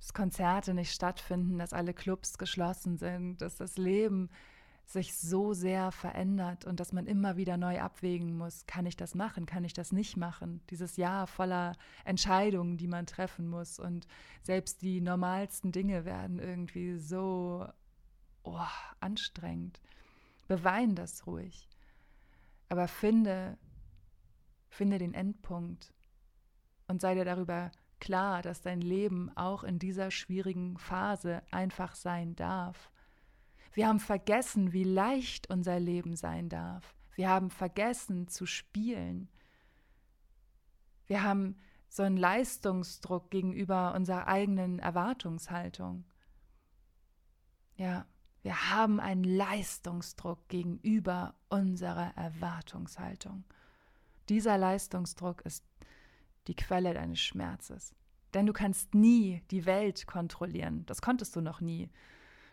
Dass 0.00 0.12
Konzerte 0.12 0.74
nicht 0.74 0.90
stattfinden, 0.90 1.56
dass 1.56 1.72
alle 1.72 1.94
Clubs 1.94 2.36
geschlossen 2.36 2.98
sind, 2.98 3.40
dass 3.40 3.54
das 3.54 3.78
Leben 3.78 4.28
sich 4.86 5.16
so 5.16 5.52
sehr 5.52 5.92
verändert 5.92 6.64
und 6.64 6.80
dass 6.80 6.92
man 6.92 7.06
immer 7.06 7.36
wieder 7.36 7.56
neu 7.56 7.80
abwägen 7.80 8.36
muss, 8.36 8.66
kann 8.66 8.86
ich 8.86 8.96
das 8.96 9.14
machen, 9.14 9.46
kann 9.46 9.62
ich 9.62 9.72
das 9.72 9.92
nicht 9.92 10.16
machen? 10.16 10.62
Dieses 10.68 10.96
Jahr 10.96 11.28
voller 11.28 11.76
Entscheidungen, 12.04 12.76
die 12.76 12.88
man 12.88 13.06
treffen 13.06 13.46
muss 13.46 13.78
und 13.78 14.08
selbst 14.42 14.82
die 14.82 15.00
normalsten 15.00 15.70
Dinge 15.70 16.04
werden 16.04 16.40
irgendwie 16.40 16.98
so 16.98 17.68
oh, 18.42 18.58
anstrengend. 18.98 19.80
Bewein 20.48 20.96
das 20.96 21.24
ruhig, 21.24 21.68
aber 22.68 22.88
finde 22.88 23.58
Finde 24.74 24.98
den 24.98 25.14
Endpunkt 25.14 25.94
und 26.88 27.00
sei 27.00 27.14
dir 27.14 27.24
darüber 27.24 27.70
klar, 28.00 28.42
dass 28.42 28.60
dein 28.60 28.80
Leben 28.80 29.30
auch 29.36 29.62
in 29.62 29.78
dieser 29.78 30.10
schwierigen 30.10 30.76
Phase 30.78 31.42
einfach 31.52 31.94
sein 31.94 32.34
darf. 32.34 32.90
Wir 33.72 33.86
haben 33.86 34.00
vergessen, 34.00 34.72
wie 34.72 34.82
leicht 34.82 35.48
unser 35.48 35.78
Leben 35.78 36.16
sein 36.16 36.48
darf. 36.48 36.96
Wir 37.14 37.28
haben 37.28 37.50
vergessen 37.50 38.26
zu 38.26 38.46
spielen. 38.46 39.28
Wir 41.06 41.22
haben 41.22 41.56
so 41.88 42.02
einen 42.02 42.16
Leistungsdruck 42.16 43.30
gegenüber 43.30 43.94
unserer 43.94 44.26
eigenen 44.26 44.80
Erwartungshaltung. 44.80 46.04
Ja, 47.76 48.06
wir 48.42 48.72
haben 48.72 48.98
einen 48.98 49.22
Leistungsdruck 49.22 50.48
gegenüber 50.48 51.36
unserer 51.48 52.16
Erwartungshaltung. 52.16 53.44
Dieser 54.28 54.58
Leistungsdruck 54.58 55.42
ist 55.42 55.64
die 56.46 56.56
Quelle 56.56 56.94
deines 56.94 57.20
Schmerzes. 57.20 57.94
Denn 58.34 58.46
du 58.46 58.52
kannst 58.52 58.94
nie 58.94 59.42
die 59.50 59.64
Welt 59.64 60.06
kontrollieren. 60.06 60.84
Das 60.86 61.00
konntest 61.00 61.36
du 61.36 61.40
noch 61.40 61.60
nie. 61.60 61.90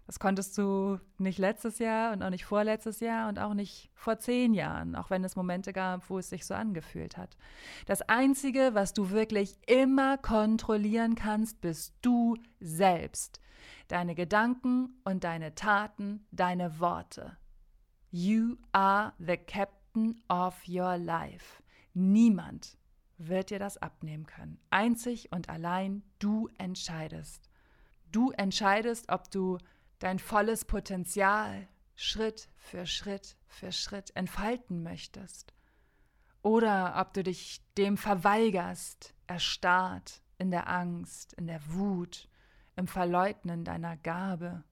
Das 0.05 0.19
konntest 0.19 0.57
du 0.57 0.99
nicht 1.17 1.37
letztes 1.39 1.79
Jahr 1.79 2.11
und 2.11 2.21
auch 2.21 2.29
nicht 2.29 2.45
vorletztes 2.45 2.99
Jahr 2.99 3.29
und 3.29 3.39
auch 3.39 3.53
nicht 3.53 3.89
vor 3.93 4.19
zehn 4.19 4.53
Jahren, 4.53 4.95
auch 4.95 5.09
wenn 5.09 5.23
es 5.23 5.35
Momente 5.35 5.73
gab, 5.73 6.09
wo 6.09 6.19
es 6.19 6.29
sich 6.29 6.45
so 6.45 6.53
angefühlt 6.53 7.17
hat. 7.17 7.37
Das 7.85 8.01
Einzige, 8.01 8.71
was 8.73 8.93
du 8.93 9.11
wirklich 9.11 9.57
immer 9.67 10.17
kontrollieren 10.17 11.15
kannst, 11.15 11.61
bist 11.61 11.95
du 12.01 12.35
selbst. 12.59 13.39
Deine 13.87 14.15
Gedanken 14.15 14.99
und 15.03 15.23
deine 15.23 15.55
Taten, 15.55 16.25
deine 16.31 16.79
Worte. 16.79 17.37
You 18.09 18.57
are 18.73 19.13
the 19.17 19.37
captain 19.37 20.21
of 20.27 20.55
Your 20.67 20.97
Life. 20.97 21.60
Niemand 21.93 22.77
wird 23.17 23.50
dir 23.50 23.60
das 23.60 23.77
abnehmen 23.77 24.25
können. 24.25 24.60
Einzig 24.69 25.31
und 25.31 25.50
allein 25.50 26.03
du 26.19 26.50
entscheidest. 26.57 27.50
Du 28.12 28.31
entscheidest, 28.31 29.10
ob 29.10 29.29
du 29.31 29.57
dein 30.00 30.19
volles 30.19 30.65
Potenzial 30.65 31.67
Schritt 31.95 32.50
für 32.55 32.86
Schritt 32.86 33.38
für 33.48 33.71
Schritt 33.71 34.15
entfalten 34.15 34.81
möchtest. 34.81 35.53
Oder 36.41 36.95
ob 36.98 37.13
du 37.13 37.24
dich 37.24 37.62
dem 37.77 37.98
verweigerst, 37.98 39.13
erstarrt 39.27 40.24
in 40.38 40.50
der 40.50 40.67
Angst, 40.67 41.33
in 41.33 41.45
der 41.45 41.62
Wut, 41.71 42.27
im 42.75 42.88
Verleugnen 42.88 43.63
deiner 43.63 43.98
Gabe 43.98 44.63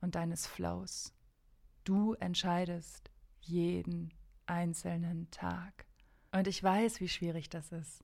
und 0.00 0.14
deines 0.14 0.46
Flows. 0.46 1.14
Du 1.84 2.12
entscheidest 2.14 3.10
jeden 3.40 4.12
einzelnen 4.46 5.30
Tag. 5.30 5.86
Und 6.32 6.48
ich 6.48 6.62
weiß, 6.62 7.00
wie 7.00 7.08
schwierig 7.08 7.50
das 7.50 7.72
ist. 7.72 8.02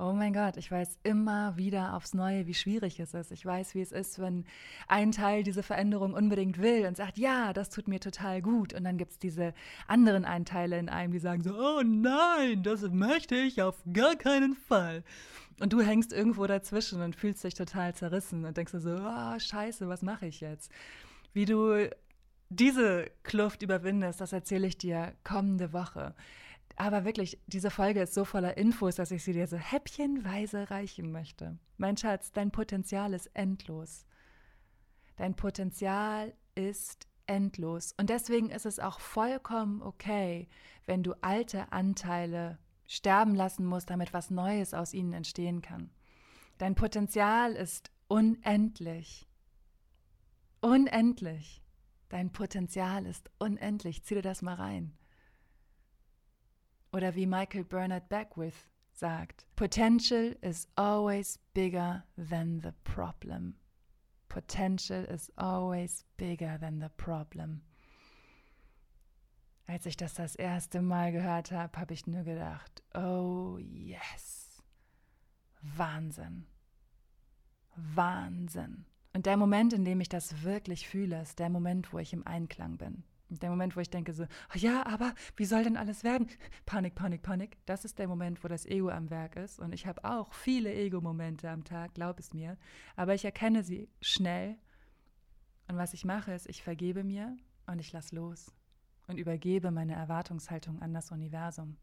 Oh 0.00 0.12
mein 0.12 0.32
Gott, 0.32 0.56
ich 0.56 0.70
weiß 0.70 0.96
immer 1.02 1.56
wieder 1.56 1.94
aufs 1.94 2.14
Neue, 2.14 2.46
wie 2.46 2.54
schwierig 2.54 3.00
es 3.00 3.14
ist. 3.14 3.32
Ich 3.32 3.44
weiß, 3.44 3.74
wie 3.74 3.80
es 3.80 3.90
ist, 3.90 4.20
wenn 4.20 4.44
ein 4.86 5.10
Teil 5.10 5.42
diese 5.42 5.64
Veränderung 5.64 6.14
unbedingt 6.14 6.58
will 6.58 6.86
und 6.86 6.96
sagt, 6.96 7.18
ja, 7.18 7.52
das 7.52 7.68
tut 7.68 7.88
mir 7.88 7.98
total 7.98 8.40
gut. 8.40 8.72
Und 8.74 8.84
dann 8.84 8.96
gibt 8.96 9.10
es 9.10 9.18
diese 9.18 9.54
anderen 9.88 10.24
Einteile 10.24 10.78
in 10.78 10.88
einem, 10.88 11.10
die 11.10 11.18
sagen 11.18 11.42
so, 11.42 11.52
oh 11.52 11.82
nein, 11.84 12.62
das 12.62 12.82
möchte 12.82 13.34
ich 13.34 13.60
auf 13.60 13.82
gar 13.92 14.14
keinen 14.14 14.54
Fall. 14.54 15.02
Und 15.58 15.72
du 15.72 15.80
hängst 15.80 16.12
irgendwo 16.12 16.46
dazwischen 16.46 17.02
und 17.02 17.16
fühlst 17.16 17.42
dich 17.42 17.54
total 17.54 17.92
zerrissen 17.92 18.44
und 18.44 18.56
denkst 18.56 18.74
so, 18.76 18.94
oh, 19.00 19.36
scheiße, 19.36 19.88
was 19.88 20.02
mache 20.02 20.26
ich 20.26 20.40
jetzt? 20.40 20.70
Wie 21.32 21.44
du 21.44 21.90
diese 22.50 23.10
Kluft 23.24 23.62
überwindest, 23.62 24.20
das 24.20 24.32
erzähle 24.32 24.68
ich 24.68 24.78
dir 24.78 25.12
kommende 25.24 25.72
Woche. 25.72 26.14
Aber 26.80 27.04
wirklich, 27.04 27.40
diese 27.48 27.72
Folge 27.72 28.02
ist 28.02 28.14
so 28.14 28.24
voller 28.24 28.56
Infos, 28.56 28.94
dass 28.94 29.10
ich 29.10 29.24
sie 29.24 29.32
dir 29.32 29.48
so 29.48 29.56
häppchenweise 29.56 30.70
reichen 30.70 31.10
möchte. 31.10 31.58
Mein 31.76 31.96
Schatz, 31.96 32.30
dein 32.30 32.52
Potenzial 32.52 33.14
ist 33.14 33.28
endlos. 33.34 34.06
Dein 35.16 35.34
Potenzial 35.34 36.32
ist 36.54 37.08
endlos. 37.26 37.94
Und 37.98 38.10
deswegen 38.10 38.50
ist 38.50 38.64
es 38.64 38.78
auch 38.78 39.00
vollkommen 39.00 39.82
okay, 39.82 40.48
wenn 40.86 41.02
du 41.02 41.14
alte 41.20 41.72
Anteile 41.72 42.60
sterben 42.86 43.34
lassen 43.34 43.66
musst, 43.66 43.90
damit 43.90 44.12
was 44.12 44.30
Neues 44.30 44.72
aus 44.72 44.94
ihnen 44.94 45.12
entstehen 45.12 45.62
kann. 45.62 45.90
Dein 46.58 46.76
Potenzial 46.76 47.54
ist 47.54 47.90
unendlich. 48.06 49.28
Unendlich. 50.60 51.60
Dein 52.08 52.30
Potenzial 52.30 53.04
ist 53.04 53.30
unendlich. 53.38 54.04
Zieh 54.04 54.14
dir 54.14 54.22
das 54.22 54.42
mal 54.42 54.54
rein. 54.54 54.97
Oder 56.92 57.14
wie 57.14 57.26
Michael 57.26 57.64
Bernard 57.64 58.08
Beckwith 58.08 58.70
sagt, 58.92 59.46
Potential 59.56 60.34
is 60.42 60.68
always 60.76 61.38
bigger 61.54 62.04
than 62.16 62.60
the 62.60 62.72
problem. 62.84 63.54
Potential 64.28 65.04
is 65.04 65.30
always 65.36 66.04
bigger 66.16 66.58
than 66.58 66.80
the 66.80 66.90
problem. 66.96 67.62
Als 69.66 69.84
ich 69.84 69.96
das 69.96 70.14
das 70.14 70.34
erste 70.34 70.80
Mal 70.80 71.12
gehört 71.12 71.52
habe, 71.52 71.78
habe 71.78 71.92
ich 71.92 72.06
nur 72.06 72.22
gedacht, 72.22 72.82
oh 72.94 73.58
yes, 73.58 74.62
Wahnsinn, 75.60 76.46
Wahnsinn. 77.76 78.86
Und 79.12 79.26
der 79.26 79.36
Moment, 79.36 79.72
in 79.72 79.84
dem 79.84 80.00
ich 80.00 80.08
das 80.08 80.42
wirklich 80.42 80.88
fühle, 80.88 81.20
ist 81.20 81.38
der 81.38 81.50
Moment, 81.50 81.92
wo 81.92 81.98
ich 81.98 82.12
im 82.12 82.26
Einklang 82.26 82.78
bin. 82.78 83.04
Der 83.30 83.50
Moment, 83.50 83.76
wo 83.76 83.80
ich 83.80 83.90
denke 83.90 84.14
so, 84.14 84.24
oh 84.24 84.58
ja, 84.58 84.86
aber 84.86 85.14
wie 85.36 85.44
soll 85.44 85.62
denn 85.62 85.76
alles 85.76 86.02
werden? 86.02 86.28
Panik, 86.64 86.94
Panik, 86.94 87.22
Panik. 87.22 87.58
Das 87.66 87.84
ist 87.84 87.98
der 87.98 88.08
Moment, 88.08 88.42
wo 88.42 88.48
das 88.48 88.64
Ego 88.64 88.88
am 88.88 89.10
Werk 89.10 89.36
ist. 89.36 89.60
Und 89.60 89.74
ich 89.74 89.86
habe 89.86 90.04
auch 90.04 90.32
viele 90.32 90.72
Ego-Momente 90.72 91.50
am 91.50 91.64
Tag, 91.64 91.94
glaub 91.94 92.18
es 92.18 92.32
mir. 92.32 92.56
Aber 92.96 93.14
ich 93.14 93.24
erkenne 93.24 93.62
sie 93.62 93.90
schnell. 94.00 94.56
Und 95.68 95.76
was 95.76 95.92
ich 95.92 96.04
mache, 96.06 96.32
ist, 96.32 96.48
ich 96.48 96.62
vergebe 96.62 97.04
mir 97.04 97.36
und 97.66 97.78
ich 97.78 97.92
lasse 97.92 98.16
los 98.16 98.50
und 99.08 99.18
übergebe 99.18 99.70
meine 99.70 99.94
Erwartungshaltung 99.94 100.80
an 100.80 100.94
das 100.94 101.10
Universum. 101.10 101.76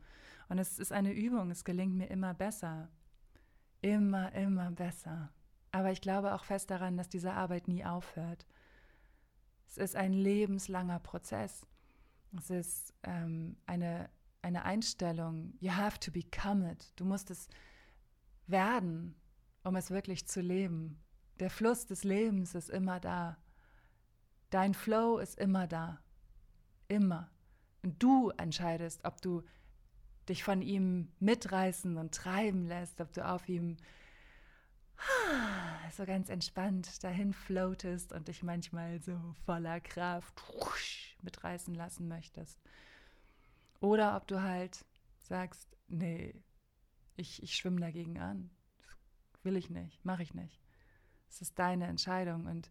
Und 0.48 0.60
es 0.60 0.80
ist 0.80 0.91
eine 0.91 1.12
Übung, 1.12 1.52
es 1.52 1.63
gelingt 1.63 1.96
mir 1.96 2.08
immer 2.08 2.34
besser. 2.34 2.89
Immer, 3.82 4.34
immer 4.34 4.72
besser. 4.72 5.32
Aber 5.72 5.91
ich 5.91 6.02
glaube 6.02 6.34
auch 6.34 6.46
fest 6.46 6.72
daran, 6.72 6.98
dass 6.98 7.10
diese 7.10 7.34
Arbeit 7.34 7.67
nie 7.67 7.84
aufhört. 7.84 8.46
Es 9.67 9.78
ist 9.78 9.95
ein 9.95 10.13
lebenslanger 10.13 10.99
Prozess. 10.99 11.67
Es 12.38 12.49
ist 12.49 12.93
ähm, 13.04 13.58
eine, 13.65 14.10
eine 14.41 14.63
Einstellung. 14.63 15.54
You 15.60 15.71
have 15.71 15.99
to 15.99 16.12
become 16.12 16.71
it. 16.71 16.91
Du 16.95 17.06
musst 17.06 17.32
es 17.32 17.47
werden, 18.47 19.15
um 19.63 19.75
es 19.75 19.91
wirklich 19.91 20.28
zu 20.28 20.41
leben. 20.41 20.99
Der 21.39 21.49
Fluss 21.49 21.86
des 21.86 22.04
Lebens 22.04 22.56
ist 22.56 22.69
immer 22.69 22.99
da. 22.99 23.38
Dein 24.49 24.73
Flow 24.73 25.17
ist 25.17 25.38
immer 25.38 25.67
da. 25.67 25.99
Immer. 26.88 27.30
Und 27.84 28.01
du 28.01 28.30
entscheidest, 28.38 29.04
ob 29.04 29.21
du 29.21 29.43
dich 30.30 30.43
von 30.43 30.62
ihm 30.62 31.12
mitreißen 31.19 31.97
und 31.97 32.13
treiben 32.13 32.65
lässt, 32.65 33.01
ob 33.01 33.13
du 33.13 33.28
auf 33.28 33.47
ihm 33.49 33.78
so 35.91 36.05
ganz 36.05 36.29
entspannt 36.29 37.03
dahin 37.03 37.34
floatest 37.34 38.12
und 38.12 38.27
dich 38.27 38.43
manchmal 38.43 39.01
so 39.01 39.17
voller 39.45 39.79
Kraft 39.79 40.41
mitreißen 41.21 41.73
lassen 41.73 42.08
möchtest. 42.08 42.60
Oder 43.79 44.15
ob 44.15 44.27
du 44.27 44.41
halt 44.41 44.86
sagst, 45.19 45.67
nee, 45.88 46.36
ich, 47.15 47.41
ich 47.43 47.55
schwimme 47.55 47.79
dagegen 47.79 48.19
an. 48.19 48.49
Will 49.43 49.55
ich 49.55 49.69
nicht, 49.69 50.03
mache 50.03 50.23
ich 50.23 50.34
nicht. 50.34 50.62
Es 51.29 51.41
ist 51.41 51.58
deine 51.60 51.88
Entscheidung 51.88 52.45
und 52.45 52.69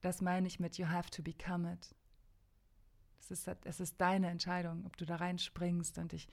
das 0.00 0.20
meine 0.20 0.46
ich 0.46 0.60
mit 0.60 0.78
You 0.78 0.88
have 0.88 1.10
to 1.10 1.22
become 1.22 1.72
it. 1.72 1.94
Es 3.20 3.30
ist, 3.30 3.48
es 3.64 3.80
ist 3.80 4.00
deine 4.00 4.30
Entscheidung, 4.30 4.86
ob 4.86 4.96
du 4.96 5.04
da 5.04 5.16
reinspringst 5.16 5.98
und 5.98 6.12
dich 6.12 6.28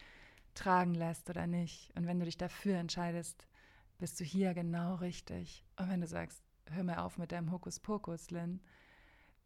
tragen 0.53 0.93
lässt 0.93 1.29
oder 1.29 1.47
nicht. 1.47 1.95
Und 1.95 2.07
wenn 2.07 2.19
du 2.19 2.25
dich 2.25 2.37
dafür 2.37 2.77
entscheidest, 2.77 3.45
bist 3.97 4.19
du 4.19 4.23
hier 4.23 4.53
genau 4.53 4.95
richtig. 4.95 5.65
Und 5.77 5.89
wenn 5.89 6.01
du 6.01 6.07
sagst, 6.07 6.43
hör 6.69 6.83
mir 6.83 7.03
auf 7.03 7.17
mit 7.17 7.31
deinem 7.31 7.51
Hokuspokus, 7.51 8.31
Lynn, 8.31 8.61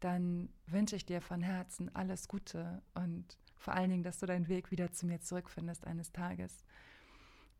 dann 0.00 0.48
wünsche 0.66 0.96
ich 0.96 1.06
dir 1.06 1.20
von 1.20 1.42
Herzen 1.42 1.94
alles 1.94 2.28
Gute 2.28 2.82
und 2.94 3.38
vor 3.56 3.74
allen 3.74 3.90
Dingen, 3.90 4.02
dass 4.02 4.18
du 4.18 4.26
deinen 4.26 4.48
Weg 4.48 4.70
wieder 4.70 4.90
zu 4.92 5.06
mir 5.06 5.20
zurückfindest 5.20 5.86
eines 5.86 6.10
Tages. 6.10 6.64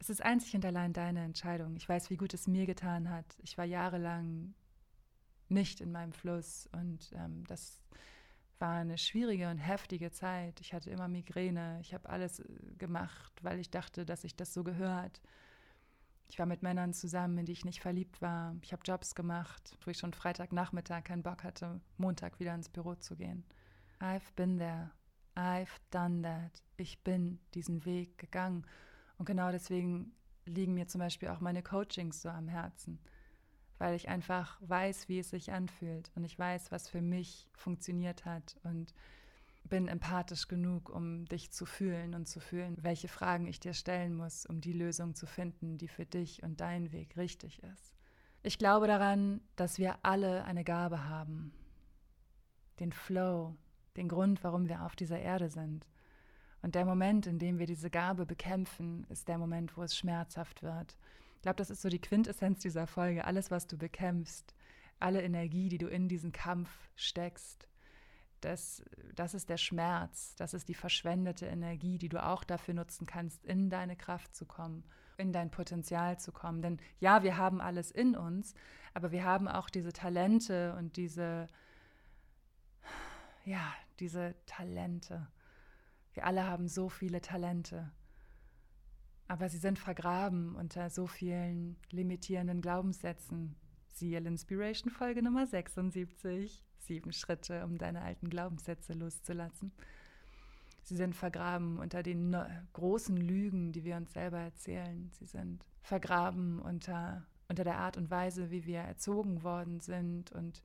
Es 0.01 0.11
ist 0.11 0.23
einzig 0.23 0.57
und 0.57 0.65
allein 0.65 0.93
deine 0.93 1.23
Entscheidung. 1.23 1.77
Ich 1.77 1.89
weiß, 1.89 2.11
wie 2.11 2.17
gut 2.17 2.35
es 2.35 2.49
mir 2.49 2.67
getan 2.67 3.09
hat. 3.09 3.37
Ich 3.43 3.57
war 3.57 3.65
jahrelang 3.65 4.55
nicht 5.49 5.81
in 5.81 5.93
meinem 5.93 6.13
Fluss 6.13 6.69
und 6.73 7.13
ähm, 7.15 7.45
das 7.47 7.81
war 8.59 8.81
eine 8.81 8.99
schwierige 8.99 9.49
und 9.49 9.59
heftige 9.59 10.11
Zeit. 10.11 10.61
Ich 10.61 10.73
hatte 10.73 10.91
immer 10.91 11.09
Migräne. 11.09 11.79
Ich 11.83 11.95
habe 11.95 12.09
alles 12.09 12.41
äh, 12.41 12.45
gemacht, 12.79 13.33
weil 13.43 13.61
ich 13.61 13.71
dachte, 13.71 14.05
dass 14.05 14.23
sich 14.23 14.35
das 14.35 14.53
so 14.53 14.65
gehört. 14.65 15.21
Ich 16.29 16.39
war 16.39 16.47
mit 16.47 16.63
Männern 16.63 16.95
zusammen, 16.95 17.39
in 17.39 17.47
die 17.47 17.53
ich 17.53 17.65
nicht 17.65 17.81
verliebt 17.81 18.23
war. 18.23 18.57
Ich 18.63 18.73
habe 18.73 18.83
Jobs 18.85 19.15
gemacht, 19.15 19.77
wo 19.85 19.91
ich 19.91 19.99
schon 19.99 20.15
Freitagnachmittag 20.15 21.05
keinen 21.05 21.23
Bock 21.23 21.45
hatte, 21.45 21.81
Montag 21.99 22.41
wieder 22.41 22.55
ins 22.55 22.69
Büro 22.69 22.95
zu 22.95 23.17
gehen. 23.17 23.45
I've 24.01 24.33
been 24.35 24.59
there. 24.59 24.91
I've 25.37 25.81
done 25.91 26.23
that. 26.23 26.63
Ich 26.77 27.03
bin 27.05 27.39
diesen 27.55 27.85
Weg 27.85 28.19
gegangen. 28.19 28.67
Und 29.19 29.27
genau 29.27 29.51
deswegen 29.53 30.13
liegen 30.47 30.75
mir 30.75 30.89
zum 30.89 31.01
Beispiel 31.01 31.29
auch 31.29 31.41
meine 31.41 31.63
Coachings 31.63 32.23
so 32.23 32.29
am 32.29 32.49
Herzen, 32.49 32.99
weil 33.79 33.95
ich 33.95 34.09
einfach 34.09 34.59
weiß, 34.63 35.09
wie 35.09 35.21
es 35.21 35.31
sich 35.31 35.53
anfühlt 35.53 36.11
und 36.15 36.25
ich 36.25 36.39
weiß, 36.39 36.73
was 36.73 36.89
für 36.89 37.03
mich 37.03 37.49
funktioniert 37.55 38.25
hat 38.25 38.57
und 38.65 38.95
bin 39.64 39.88
empathisch 39.88 40.48
genug, 40.48 40.90
um 40.90 41.25
dich 41.27 41.51
zu 41.51 41.66
fühlen 41.66 42.14
und 42.14 42.27
zu 42.27 42.40
fühlen, 42.40 42.77
welche 42.83 43.09
Fragen 43.09 43.46
ich 43.46 43.61
dir 43.61 43.75
stellen 43.75 44.14
muss, 44.14 44.46
um 44.46 44.61
die 44.61 44.72
Lösung 44.72 45.14
zu 45.14 45.27
finden, 45.27 45.79
die 45.79 45.88
für 45.88 46.05
dich 46.05 46.42
und 46.42 46.61
deinen 46.61 46.92
Weg 46.92 47.16
richtig 47.16 47.62
ist. 47.62 47.94
Ich 48.42 48.59
glaube 48.59 48.87
daran, 48.87 49.40
dass 49.57 49.79
wir 49.79 49.98
alle 50.03 50.44
eine 50.44 50.64
Gabe 50.64 51.09
haben, 51.09 51.53
den 52.81 52.92
Flow, 52.92 53.57
den 53.96 54.09
Grund, 54.09 54.42
warum 54.42 54.68
wir 54.68 54.83
auf 54.83 54.96
dieser 54.96 55.20
Erde 55.20 55.48
sind. 55.48 55.88
Und 56.61 56.75
der 56.75 56.85
Moment, 56.85 57.27
in 57.27 57.38
dem 57.38 57.59
wir 57.59 57.66
diese 57.66 57.90
Gabe 57.90 58.27
bekämpfen, 58.27 59.07
ist 59.11 59.29
der 59.29 59.38
Moment, 59.38 59.77
wo 59.77 59.83
es 59.83 59.96
schmerzhaft 59.96 60.62
wird. 60.62 60.96
Ich 61.37 61.42
glaube, 61.42 61.57
das 61.57 61.70
ist 61.70 61.83
so 61.83 61.88
die 61.88 62.01
Quintessenz 62.01 62.61
dieser 62.61 62.87
Folge. 62.87 63.25
Alles, 63.25 63.51
was 63.51 63.66
du 63.66 63.77
bekämpfst, 63.77 64.55
alle 64.98 65.22
Energie, 65.22 65.68
die 65.68 65.79
du 65.79 65.88
in 65.88 66.09
diesen 66.09 66.33
Kampf 66.33 66.70
steckst, 66.94 67.68
das, 68.45 68.83
das 69.15 69.35
ist 69.35 69.49
der 69.49 69.57
Schmerz, 69.57 70.35
das 70.37 70.55
ist 70.55 70.69
die 70.69 70.75
verschwendete 70.75 71.47
Energie, 71.47 71.99
die 71.99 72.09
du 72.09 72.23
auch 72.23 72.45
dafür 72.45 72.75
nutzen 72.75 73.07
kannst, 73.07 73.45
in 73.45 73.71
deine 73.71 73.97
Kraft 73.97 74.35
zu 74.35 74.45
kommen, 74.45 74.85
in 75.17 75.33
dein 75.33 75.51
Potenzial 75.51 76.19
zu 76.19 76.33
kommen. 76.33 76.63
Denn 76.63 76.79
ja, 77.01 77.23
wir 77.23 77.37
haben 77.37 77.61
alles 77.61 77.91
in 77.91 78.17
uns, 78.17 78.55
aber 78.95 79.13
wir 79.13 79.25
haben 79.25 79.49
auch 79.49 79.71
diese 79.71 79.93
Talente 79.93 80.75
und 80.77 80.97
diese, 80.97 81.47
ja, 83.45 83.73
diese 84.01 84.35
Talente. 84.47 85.29
Wir 86.15 86.27
alle 86.27 86.47
haben 86.47 86.69
so 86.69 86.89
viele 86.89 87.21
Talente. 87.21 87.91
Aber 89.29 89.49
sie 89.49 89.59
sind 89.59 89.79
vergraben 89.79 90.57
unter 90.57 90.91
so 90.91 91.07
vielen 91.07 91.77
limitierenden 91.91 92.61
Glaubenssätzen. 92.61 93.57
Siehe 93.93 94.19
Inspiration 94.19 94.91
Folge 94.91 95.23
Nummer 95.23 95.47
76. 95.47 96.65
Sieben 96.79 97.13
Schritte, 97.13 97.63
um 97.65 97.77
deine 97.77 98.01
alten 98.01 98.31
Glaubenssätze 98.31 98.95
loszulassen. 98.95 99.71
Sie 100.83 100.97
sind 100.97 101.15
vergraben 101.15 101.79
unter 101.79 102.03
den 102.03 102.35
großen 102.73 103.17
Lügen, 103.17 103.71
die 103.71 103.85
wir 103.85 103.97
uns 103.97 104.13
selber 104.13 104.39
erzählen. 104.39 105.11
Sie 105.13 105.27
sind 105.27 105.69
vergraben 105.83 106.59
unter, 106.59 107.27
unter 107.49 107.65
der 107.65 107.79
Art 107.79 107.97
und 107.97 108.11
Weise, 108.11 108.51
wie 108.51 108.65
wir 108.65 108.81
erzogen 108.81 109.43
worden 109.43 109.79
sind 109.81 110.33
und 110.33 110.63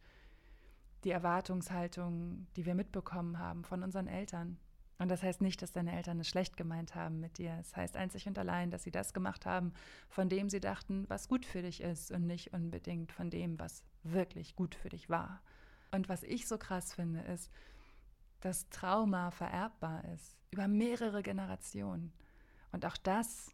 die 1.03 1.11
Erwartungshaltung, 1.11 2.47
die 2.55 2.65
wir 2.65 2.75
mitbekommen 2.75 3.39
haben 3.39 3.65
von 3.65 3.83
unseren 3.83 4.07
Eltern. 4.07 4.57
Und 4.99 5.09
das 5.09 5.21
heißt 5.21 5.41
nicht, 5.41 5.61
dass 5.61 5.71
deine 5.71 5.95
Eltern 5.95 6.19
es 6.19 6.27
schlecht 6.27 6.57
gemeint 6.57 6.95
haben 6.95 7.19
mit 7.19 7.37
dir. 7.37 7.55
Es 7.59 7.75
heißt 7.75 7.95
einzig 7.95 8.27
und 8.27 8.39
allein, 8.39 8.71
dass 8.71 8.83
sie 8.83 8.91
das 8.91 9.13
gemacht 9.13 9.45
haben, 9.45 9.73
von 10.09 10.27
dem 10.27 10.49
sie 10.49 10.59
dachten, 10.59 11.05
was 11.07 11.27
gut 11.27 11.45
für 11.45 11.61
dich 11.61 11.81
ist 11.81 12.11
und 12.11 12.25
nicht 12.25 12.53
unbedingt 12.53 13.11
von 13.11 13.29
dem, 13.29 13.59
was 13.59 13.83
wirklich 14.03 14.55
gut 14.55 14.73
für 14.73 14.89
dich 14.89 15.09
war. 15.09 15.41
Und 15.91 16.09
was 16.09 16.23
ich 16.23 16.47
so 16.47 16.57
krass 16.57 16.93
finde, 16.93 17.21
ist, 17.21 17.51
dass 18.41 18.69
Trauma 18.69 19.31
vererbbar 19.31 20.03
ist 20.13 20.37
über 20.51 20.67
mehrere 20.67 21.21
Generationen. 21.21 22.11
Und 22.71 22.85
auch 22.85 22.97
das 22.97 23.51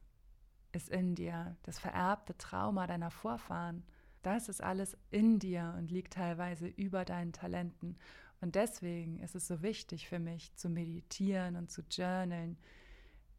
ist 0.72 0.90
in 0.90 1.16
dir, 1.16 1.56
das 1.64 1.80
vererbte 1.80 2.38
Trauma 2.38 2.88
deiner 2.88 3.12
Vorfahren. 3.12 3.84
Das 4.22 4.50
ist 4.50 4.62
alles 4.64 4.98
in 5.12 5.40
dir 5.40 5.76
und 5.78 5.92
liegt 5.92 6.14
teilweise 6.14 6.68
über 6.68 7.06
deinen 7.06 7.34
Talenten. 7.34 7.98
Und 8.44 8.56
deswegen 8.56 9.20
ist 9.20 9.36
es 9.36 9.48
so 9.48 9.62
wichtig 9.62 10.10
für 10.10 10.20
mich 10.20 10.54
zu 10.56 10.68
meditieren 10.68 11.56
und 11.56 11.72
zu 11.72 11.82
journalen, 11.90 12.58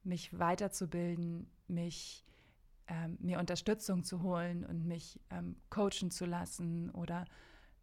mich 0.02 0.38
weiterzubilden, 0.38 1.46
mich 1.68 2.24
ähm, 2.86 3.18
mir 3.20 3.38
Unterstützung 3.38 4.02
zu 4.02 4.22
holen 4.22 4.64
und 4.64 4.86
mich 4.86 5.20
ähm, 5.28 5.56
coachen 5.68 6.10
zu 6.10 6.24
lassen 6.24 6.88
oder 6.88 7.26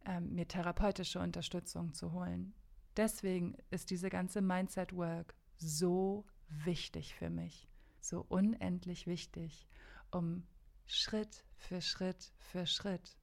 ähm, 0.04 0.34
mir 0.34 0.48
therapeutische 0.48 1.20
Unterstützung 1.20 1.94
zu 1.94 2.10
holen. 2.10 2.54
Deswegen 2.96 3.56
ist 3.70 3.90
diese 3.90 4.10
ganze 4.10 4.42
Mindset 4.42 4.92
Work 4.96 5.36
so 5.58 6.26
wichtig 6.48 7.14
für 7.14 7.30
mich, 7.30 7.68
so 8.00 8.26
unendlich 8.30 9.06
wichtig, 9.06 9.68
um 10.10 10.42
Schritt 10.86 11.44
für 11.54 11.82
Schritt 11.82 12.32
für 12.38 12.66
Schritt 12.66 13.16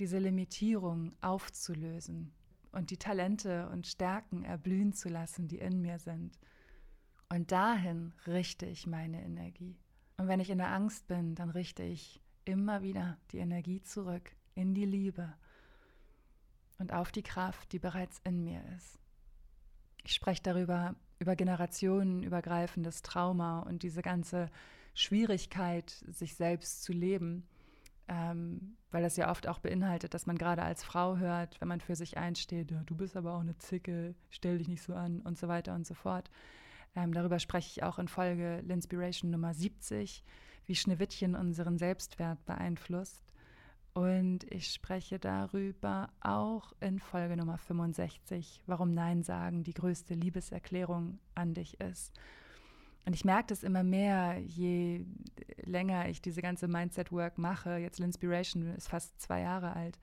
diese 0.00 0.18
Limitierung 0.18 1.14
aufzulösen 1.20 2.34
und 2.76 2.90
die 2.90 2.98
Talente 2.98 3.68
und 3.70 3.86
Stärken 3.86 4.44
erblühen 4.44 4.92
zu 4.92 5.08
lassen, 5.08 5.48
die 5.48 5.58
in 5.58 5.80
mir 5.80 5.98
sind. 5.98 6.38
Und 7.30 7.50
dahin 7.50 8.12
richte 8.26 8.66
ich 8.66 8.86
meine 8.86 9.24
Energie. 9.24 9.78
Und 10.18 10.28
wenn 10.28 10.40
ich 10.40 10.50
in 10.50 10.58
der 10.58 10.72
Angst 10.72 11.08
bin, 11.08 11.34
dann 11.34 11.48
richte 11.48 11.82
ich 11.82 12.20
immer 12.44 12.82
wieder 12.82 13.16
die 13.32 13.38
Energie 13.38 13.80
zurück 13.80 14.30
in 14.54 14.74
die 14.74 14.84
Liebe 14.84 15.32
und 16.78 16.92
auf 16.92 17.12
die 17.12 17.22
Kraft, 17.22 17.72
die 17.72 17.78
bereits 17.78 18.20
in 18.24 18.44
mir 18.44 18.62
ist. 18.76 18.98
Ich 20.04 20.12
spreche 20.12 20.42
darüber, 20.42 20.94
über 21.18 21.34
generationenübergreifendes 21.34 23.00
Trauma 23.00 23.60
und 23.60 23.84
diese 23.84 24.02
ganze 24.02 24.50
Schwierigkeit, 24.94 25.90
sich 26.08 26.34
selbst 26.34 26.84
zu 26.84 26.92
leben, 26.92 27.48
ähm, 28.08 28.76
weil 28.90 29.02
das 29.02 29.16
ja 29.16 29.30
oft 29.30 29.48
auch 29.48 29.58
beinhaltet, 29.58 30.14
dass 30.14 30.26
man 30.26 30.38
gerade 30.38 30.62
als 30.62 30.84
Frau 30.84 31.16
hört, 31.16 31.60
wenn 31.60 31.68
man 31.68 31.80
für 31.80 31.96
sich 31.96 32.16
einsteht, 32.16 32.70
ja, 32.70 32.82
du 32.84 32.96
bist 32.96 33.16
aber 33.16 33.34
auch 33.34 33.40
eine 33.40 33.58
Zicke, 33.58 34.14
stell 34.30 34.58
dich 34.58 34.68
nicht 34.68 34.82
so 34.82 34.94
an 34.94 35.20
und 35.20 35.38
so 35.38 35.48
weiter 35.48 35.74
und 35.74 35.86
so 35.86 35.94
fort. 35.94 36.30
Ähm, 36.94 37.12
darüber 37.12 37.38
spreche 37.38 37.68
ich 37.70 37.82
auch 37.82 37.98
in 37.98 38.08
Folge 38.08 38.62
L'Inspiration 38.66 39.26
Nummer 39.26 39.54
70, 39.54 40.24
wie 40.66 40.74
Schneewittchen 40.74 41.34
unseren 41.34 41.78
Selbstwert 41.78 42.44
beeinflusst. 42.46 43.22
Und 43.92 44.44
ich 44.52 44.72
spreche 44.72 45.18
darüber 45.18 46.10
auch 46.20 46.72
in 46.80 46.98
Folge 46.98 47.36
Nummer 47.36 47.56
65, 47.56 48.62
warum 48.66 48.92
Nein 48.92 49.22
sagen 49.22 49.64
die 49.64 49.72
größte 49.72 50.14
Liebeserklärung 50.14 51.18
an 51.34 51.54
dich 51.54 51.80
ist. 51.80 52.12
Und 53.06 53.14
ich 53.14 53.24
merke 53.24 53.46
das 53.48 53.62
immer 53.62 53.84
mehr, 53.84 54.36
je 54.40 55.06
länger 55.62 56.08
ich 56.08 56.20
diese 56.20 56.42
ganze 56.42 56.66
Mindset-Work 56.66 57.38
mache. 57.38 57.76
Jetzt 57.76 58.00
L'Inspiration 58.00 58.74
ist 58.74 58.88
fast 58.88 59.20
zwei 59.20 59.40
Jahre 59.42 59.74
alt. 59.74 59.98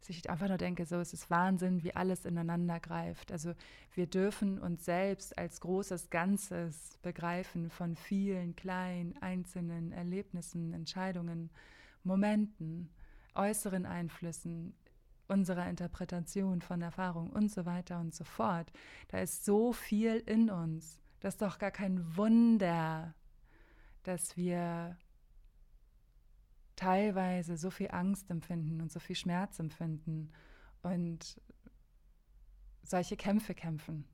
Dass 0.00 0.10
ich 0.10 0.28
einfach 0.28 0.48
nur 0.48 0.58
denke, 0.58 0.84
so 0.84 0.96
es 0.96 1.14
ist 1.14 1.30
Wahnsinn, 1.30 1.82
wie 1.82 1.96
alles 1.96 2.26
ineinander 2.26 2.78
greift. 2.78 3.32
Also 3.32 3.54
wir 3.94 4.06
dürfen 4.06 4.58
uns 4.58 4.84
selbst 4.84 5.38
als 5.38 5.60
großes 5.60 6.10
Ganzes 6.10 6.98
begreifen 7.00 7.70
von 7.70 7.96
vielen 7.96 8.54
kleinen, 8.54 9.16
einzelnen 9.22 9.92
Erlebnissen, 9.92 10.74
Entscheidungen, 10.74 11.50
Momenten 12.04 12.90
äußeren 13.34 13.86
Einflüssen, 13.86 14.74
unserer 15.28 15.70
Interpretation 15.70 16.60
von 16.60 16.82
Erfahrung 16.82 17.30
und 17.30 17.50
so 17.50 17.64
weiter 17.64 17.98
und 17.98 18.14
so 18.14 18.24
fort. 18.24 18.70
Da 19.08 19.20
ist 19.20 19.46
so 19.46 19.72
viel 19.72 20.16
in 20.26 20.50
uns. 20.50 21.01
Das 21.22 21.34
ist 21.34 21.42
doch 21.42 21.58
gar 21.60 21.70
kein 21.70 22.16
Wunder, 22.16 23.14
dass 24.02 24.36
wir 24.36 24.98
teilweise 26.74 27.56
so 27.56 27.70
viel 27.70 27.92
Angst 27.92 28.28
empfinden 28.28 28.80
und 28.80 28.90
so 28.90 28.98
viel 28.98 29.14
Schmerz 29.14 29.60
empfinden 29.60 30.32
und 30.82 31.40
solche 32.82 33.16
Kämpfe 33.16 33.54
kämpfen. 33.54 34.04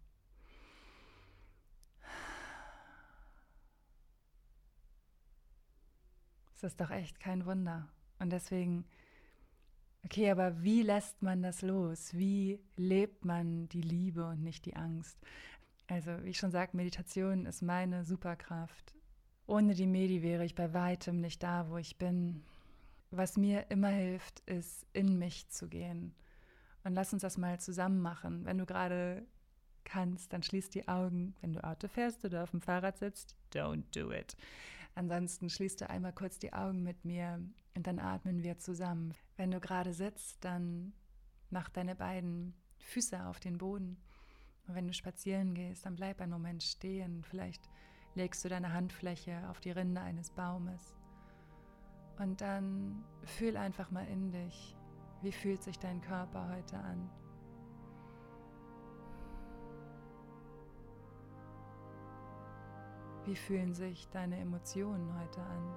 Es 6.57 6.63
ist 6.63 6.79
doch 6.79 6.91
echt 6.91 7.21
kein 7.21 7.47
Wunder. 7.47 7.89
Und 8.19 8.31
deswegen 8.31 8.85
Okay, 10.05 10.31
aber 10.31 10.63
wie 10.63 10.83
lässt 10.83 11.23
man 11.23 11.43
das 11.43 11.63
los? 11.63 12.15
Wie 12.15 12.61
lebt 12.77 13.25
man 13.25 13.69
die 13.69 13.83
Liebe 13.83 14.27
und 14.27 14.43
nicht 14.43 14.65
die 14.65 14.77
Angst? 14.77 15.19
Also, 15.89 16.23
wie 16.23 16.31
ich 16.31 16.39
schon 16.39 16.51
sagte, 16.51 16.77
Meditation 16.77 17.47
ist 17.47 17.63
meine 17.63 18.05
Superkraft. 18.05 18.95
Ohne 19.47 19.75
die 19.75 19.87
Medi 19.87 20.23
wäre 20.23 20.45
ich 20.45 20.55
bei 20.55 20.75
weitem 20.75 21.21
nicht 21.21 21.43
da, 21.43 21.71
wo 21.71 21.79
ich 21.79 21.97
bin. 21.97 22.45
Was 23.11 23.39
mir 23.39 23.71
immer 23.71 23.89
hilft, 23.89 24.41
ist, 24.41 24.87
in 24.93 25.19
mich 25.19 25.49
zu 25.49 25.67
gehen. 25.67 26.15
Und 26.85 26.95
lass 26.95 27.15
uns 27.15 27.23
das 27.23 27.39
mal 27.39 27.59
zusammen 27.59 28.01
machen. 28.01 28.45
Wenn 28.45 28.59
du 28.59 28.67
gerade 28.67 29.27
kannst, 29.85 30.35
dann 30.35 30.43
schließ 30.43 30.69
die 30.69 30.87
Augen. 30.89 31.35
Wenn 31.41 31.55
du 31.55 31.65
Auto 31.65 31.89
fährst 31.89 32.23
oder 32.27 32.43
auf 32.43 32.51
dem 32.51 32.61
Fahrrad 32.61 32.99
sitzt, 32.99 33.35
don't 33.53 33.85
do 33.99 34.13
it. 34.13 34.37
Ansonsten 34.95 35.49
schließt 35.49 35.81
du 35.81 35.89
einmal 35.89 36.13
kurz 36.13 36.39
die 36.39 36.53
Augen 36.53 36.83
mit 36.83 37.07
mir 37.07 37.41
und 37.75 37.87
dann 37.87 37.99
atmen 37.99 38.43
wir 38.43 38.59
zusammen. 38.59 39.15
Wenn 39.37 39.51
du 39.51 39.61
gerade 39.61 39.95
sitzt, 39.95 40.45
dann 40.45 40.93
mach 41.49 41.71
deine 41.71 41.95
beiden 41.95 42.55
Füße 42.79 43.25
auf 43.25 43.41
den 43.41 43.57
Boden. 43.57 43.97
Und 44.69 44.75
wenn 44.75 44.87
du 44.87 44.93
spazieren 44.93 45.55
gehst, 45.55 45.87
dann 45.87 45.97
bleib 45.97 46.21
einen 46.21 46.31
Moment 46.31 46.63
stehen. 46.63 47.25
Vielleicht 47.25 47.69
legst 48.15 48.45
du 48.45 48.51
deine 48.51 48.75
Handfläche 48.75 49.49
auf 49.49 49.61
die 49.61 49.71
Rinde 49.71 50.03
eines 50.03 50.31
Baumes. 50.31 50.95
Und 52.19 52.43
dann 52.43 53.03
fühl 53.25 53.57
einfach 53.57 53.91
mal 53.91 54.07
in 54.07 54.31
dich. 54.31 54.77
Wie 55.23 55.33
fühlt 55.33 55.63
sich 55.63 55.79
dein 55.79 56.03
Körper 56.03 56.51
heute 56.55 56.77
an? 56.77 57.09
Wie 63.25 63.37
fühlen 63.37 63.73
sich 63.73 64.09
deine 64.11 64.39
Emotionen 64.39 65.19
heute 65.19 65.41
an? 65.41 65.77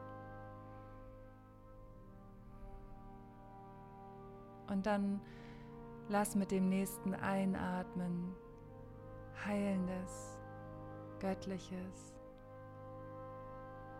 Und 4.67 4.85
dann 4.85 5.21
lass 6.09 6.35
mit 6.35 6.51
dem 6.51 6.69
nächsten 6.69 7.13
Einatmen 7.13 8.35
heilendes, 9.45 10.37
göttliches, 11.19 12.13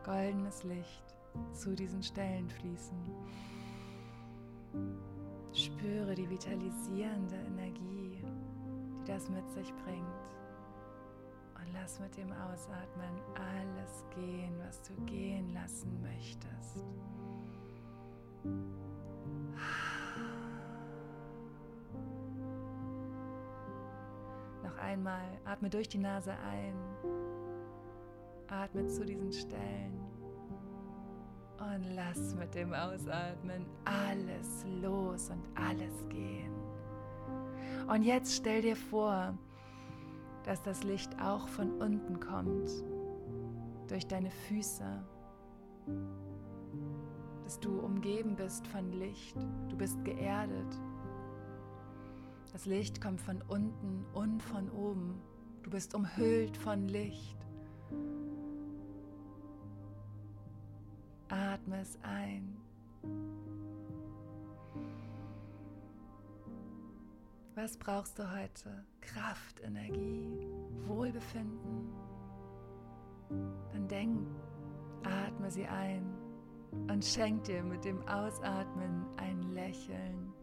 goldenes 0.04 0.63
Licht 0.63 1.15
zu 1.54 1.75
diesen 1.75 2.04
Stellen 2.04 2.49
fließen. 2.49 2.97
Spüre 5.54 6.15
die 6.15 6.30
vitalisierende 6.30 7.36
Energie, 7.36 8.23
die 8.23 9.04
das 9.06 9.30
mit 9.30 9.49
sich 9.51 9.73
bringt. 9.84 10.08
Und 11.56 11.73
lass 11.73 11.99
mit 11.99 12.15
dem 12.17 12.32
Ausatmen 12.32 13.21
alles 13.36 14.06
gehen, 14.15 14.54
was 14.65 14.82
du 14.84 14.93
gehen 15.06 15.54
lassen 15.54 16.01
möchtest. 16.01 16.86
Einmal, 24.82 25.24
atme 25.46 25.70
durch 25.70 25.88
die 25.88 25.98
Nase 25.98 26.34
ein, 26.34 26.76
atme 28.48 28.88
zu 28.88 29.06
diesen 29.06 29.32
Stellen. 29.32 30.00
Und 31.60 31.96
lass 31.96 32.36
mit 32.36 32.56
dem 32.56 32.74
Ausatmen 32.74 33.65
alles 33.86 34.65
los 34.82 35.30
und 35.30 35.44
alles 35.56 36.08
gehen. 36.10 36.52
Und 37.88 38.04
jetzt 38.04 38.36
stell 38.36 38.62
dir 38.62 38.76
vor, 38.76 39.38
dass 40.44 40.62
das 40.62 40.84
Licht 40.84 41.22
auch 41.22 41.48
von 41.48 41.80
unten 41.82 42.20
kommt, 42.20 42.72
durch 43.88 44.08
deine 44.08 44.32
Füße, 44.32 45.04
dass 47.44 47.60
du 47.60 47.80
umgeben 47.80 48.36
bist 48.36 48.65
von 48.67 48.91
Licht, 48.94 49.36
du 49.70 49.78
bist 49.78 50.04
geerdet. 50.04 50.82
Das 52.51 52.65
Licht 52.65 53.01
kommt 53.01 53.21
von 53.21 53.41
unten 53.47 54.05
und 54.13 54.41
von 54.43 54.69
oben. 54.71 55.21
Du 55.63 55.69
bist 55.69 55.95
umhüllt 55.95 56.57
von 56.57 56.87
Licht. 56.87 57.37
Atme 61.29 61.79
es 61.79 61.97
ein. 62.03 62.57
Was 67.55 67.77
brauchst 67.77 68.17
du 68.19 68.29
heute? 68.29 68.85
Kraft, 69.01 69.61
Energie, 69.61 70.47
Wohlbefinden? 70.87 71.89
Dann 73.71 73.87
denk, 73.87 74.27
atme 75.03 75.49
sie 75.51 75.65
ein 75.67 76.05
und 76.71 77.03
schenk 77.03 77.43
dir 77.43 77.63
mit 77.63 77.85
dem 77.85 78.05
Ausatmen 78.07 79.05
ein 79.17 79.41
Lächeln. 79.53 80.33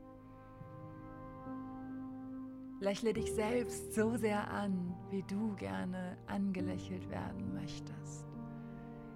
Lächle 2.81 3.13
dich 3.13 3.33
selbst 3.33 3.93
so 3.93 4.17
sehr 4.17 4.49
an, 4.53 4.95
wie 5.11 5.25
du 5.25 5.55
gerne 5.57 6.17
angelächelt 6.27 7.11
werden 7.11 7.53
möchtest. 7.53 8.25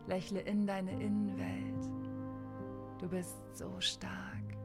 Lächle 0.08 0.40
in 0.40 0.66
deine 0.66 0.90
Innenwelt. 1.00 1.88
Du 2.98 3.08
bist 3.08 3.40
so 3.52 3.70
stark. 3.78 4.56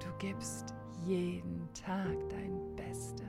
Du 0.00 0.08
gibst 0.18 0.74
jeden 1.06 1.68
Tag 1.72 2.16
dein 2.30 2.74
Bestes. 2.74 3.24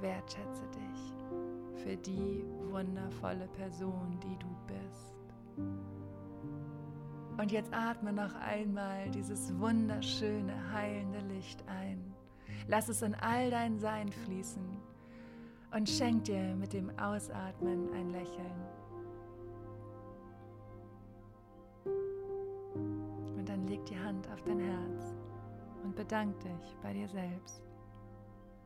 Wertschätze 0.00 0.66
dich 0.74 0.83
für 1.84 1.96
die 1.96 2.44
wundervolle 2.70 3.46
Person, 3.48 4.18
die 4.22 4.38
du 4.38 4.48
bist. 4.66 5.14
Und 7.36 7.52
jetzt 7.52 7.72
atme 7.74 8.12
noch 8.12 8.34
einmal 8.36 9.10
dieses 9.10 9.56
wunderschöne, 9.58 10.54
heilende 10.72 11.20
Licht 11.34 11.62
ein. 11.68 12.14
Lass 12.68 12.88
es 12.88 13.02
in 13.02 13.14
all 13.16 13.50
dein 13.50 13.78
Sein 13.78 14.10
fließen 14.10 14.64
und 15.74 15.88
schenk 15.88 16.24
dir 16.24 16.56
mit 16.56 16.72
dem 16.72 16.90
Ausatmen 16.98 17.92
ein 17.92 18.10
Lächeln. 18.10 18.64
Und 23.36 23.46
dann 23.46 23.66
leg 23.66 23.84
die 23.84 23.98
Hand 23.98 24.26
auf 24.32 24.42
dein 24.44 24.60
Herz 24.60 25.14
und 25.82 25.94
bedank 25.94 26.38
dich 26.40 26.76
bei 26.82 26.94
dir 26.94 27.08
selbst, 27.08 27.60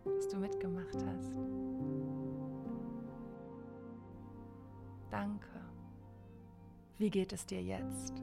dass 0.04 0.28
du 0.28 0.36
mitgemacht 0.36 0.94
hast. 0.94 1.97
Danke. 5.10 5.48
Wie 6.98 7.10
geht 7.10 7.32
es 7.32 7.46
dir 7.46 7.62
jetzt? 7.62 8.22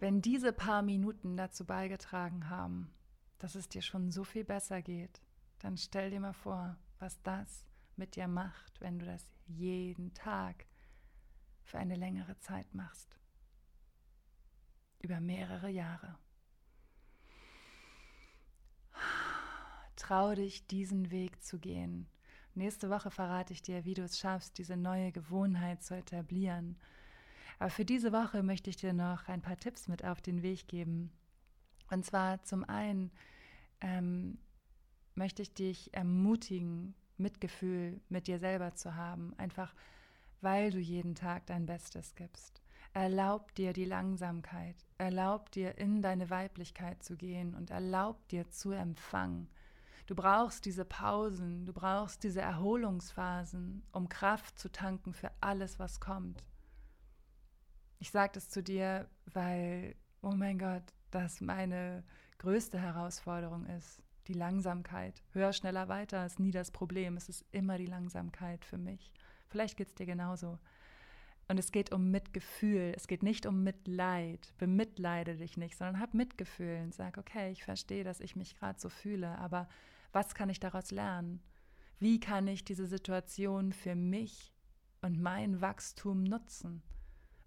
Wenn 0.00 0.22
diese 0.22 0.52
paar 0.52 0.82
Minuten 0.82 1.36
dazu 1.36 1.64
beigetragen 1.64 2.48
haben, 2.48 2.92
dass 3.38 3.54
es 3.54 3.68
dir 3.68 3.82
schon 3.82 4.10
so 4.10 4.24
viel 4.24 4.44
besser 4.44 4.82
geht, 4.82 5.20
dann 5.58 5.76
stell 5.76 6.10
dir 6.10 6.20
mal 6.20 6.32
vor, 6.32 6.76
was 6.98 7.22
das 7.22 7.66
mit 7.96 8.16
dir 8.16 8.26
macht, 8.26 8.80
wenn 8.80 8.98
du 8.98 9.06
das 9.06 9.24
jeden 9.46 10.12
Tag 10.14 10.66
für 11.62 11.78
eine 11.78 11.94
längere 11.94 12.38
Zeit 12.38 12.74
machst. 12.74 13.16
Über 15.00 15.20
mehrere 15.20 15.68
Jahre. 15.68 16.18
Trau 19.96 20.34
dich, 20.34 20.66
diesen 20.66 21.10
Weg 21.10 21.42
zu 21.42 21.58
gehen. 21.58 22.08
Nächste 22.54 22.90
Woche 22.90 23.10
verrate 23.10 23.52
ich 23.52 23.62
dir, 23.62 23.84
wie 23.84 23.94
du 23.94 24.02
es 24.02 24.18
schaffst, 24.18 24.58
diese 24.58 24.76
neue 24.76 25.12
Gewohnheit 25.12 25.82
zu 25.82 25.96
etablieren. 25.96 26.76
Aber 27.58 27.70
für 27.70 27.84
diese 27.84 28.12
Woche 28.12 28.42
möchte 28.42 28.70
ich 28.70 28.76
dir 28.76 28.92
noch 28.92 29.28
ein 29.28 29.40
paar 29.40 29.56
Tipps 29.56 29.88
mit 29.88 30.04
auf 30.04 30.20
den 30.20 30.42
Weg 30.42 30.68
geben. 30.68 31.10
Und 31.90 32.04
zwar 32.04 32.42
zum 32.42 32.64
einen 32.64 33.10
ähm, 33.80 34.38
möchte 35.14 35.42
ich 35.42 35.54
dich 35.54 35.94
ermutigen, 35.94 36.94
Mitgefühl 37.18 38.00
mit 38.08 38.26
dir 38.26 38.38
selber 38.38 38.74
zu 38.74 38.96
haben, 38.96 39.32
einfach 39.38 39.74
weil 40.40 40.70
du 40.70 40.78
jeden 40.78 41.14
Tag 41.14 41.46
dein 41.46 41.66
Bestes 41.66 42.14
gibst. 42.14 42.62
Erlaub 42.94 43.54
dir 43.54 43.72
die 43.72 43.84
Langsamkeit, 43.84 44.76
erlaub 44.98 45.50
dir 45.52 45.78
in 45.78 46.02
deine 46.02 46.28
Weiblichkeit 46.28 47.02
zu 47.02 47.16
gehen 47.16 47.54
und 47.54 47.70
erlaub 47.70 48.28
dir 48.28 48.50
zu 48.50 48.72
empfangen. 48.72 49.48
Du 50.06 50.14
brauchst 50.14 50.64
diese 50.64 50.84
Pausen, 50.84 51.64
du 51.64 51.72
brauchst 51.72 52.24
diese 52.24 52.40
Erholungsphasen, 52.40 53.82
um 53.92 54.08
Kraft 54.08 54.58
zu 54.58 54.70
tanken 54.70 55.14
für 55.14 55.30
alles, 55.40 55.78
was 55.78 56.00
kommt. 56.00 56.44
Ich 57.98 58.10
sage 58.10 58.32
das 58.34 58.50
zu 58.50 58.62
dir, 58.62 59.08
weil, 59.26 59.94
oh 60.22 60.32
mein 60.32 60.58
Gott, 60.58 60.82
das 61.12 61.40
meine 61.40 62.02
größte 62.38 62.78
Herausforderung 62.78 63.66
ist. 63.66 64.02
Die 64.26 64.34
Langsamkeit. 64.34 65.22
Höher, 65.32 65.52
schneller, 65.52 65.88
weiter 65.88 66.26
ist 66.26 66.40
nie 66.40 66.52
das 66.52 66.70
Problem. 66.70 67.16
Es 67.16 67.28
ist 67.28 67.44
immer 67.52 67.78
die 67.78 67.86
Langsamkeit 67.86 68.64
für 68.64 68.78
mich. 68.78 69.12
Vielleicht 69.48 69.76
geht 69.76 69.88
es 69.88 69.94
dir 69.94 70.06
genauso. 70.06 70.58
Und 71.52 71.58
es 71.58 71.70
geht 71.70 71.92
um 71.92 72.10
Mitgefühl. 72.10 72.94
Es 72.96 73.06
geht 73.06 73.22
nicht 73.22 73.44
um 73.44 73.62
Mitleid. 73.62 74.54
Bemitleide 74.56 75.36
dich 75.36 75.58
nicht, 75.58 75.76
sondern 75.76 76.00
hab 76.00 76.14
Mitgefühl 76.14 76.80
und 76.82 76.94
sag, 76.94 77.18
okay, 77.18 77.52
ich 77.52 77.62
verstehe, 77.62 78.04
dass 78.04 78.20
ich 78.20 78.36
mich 78.36 78.56
gerade 78.56 78.80
so 78.80 78.88
fühle, 78.88 79.36
aber 79.36 79.68
was 80.12 80.34
kann 80.34 80.48
ich 80.48 80.60
daraus 80.60 80.90
lernen? 80.92 81.42
Wie 81.98 82.20
kann 82.20 82.48
ich 82.48 82.64
diese 82.64 82.86
Situation 82.86 83.74
für 83.74 83.94
mich 83.94 84.54
und 85.02 85.20
mein 85.20 85.60
Wachstum 85.60 86.24
nutzen? 86.24 86.82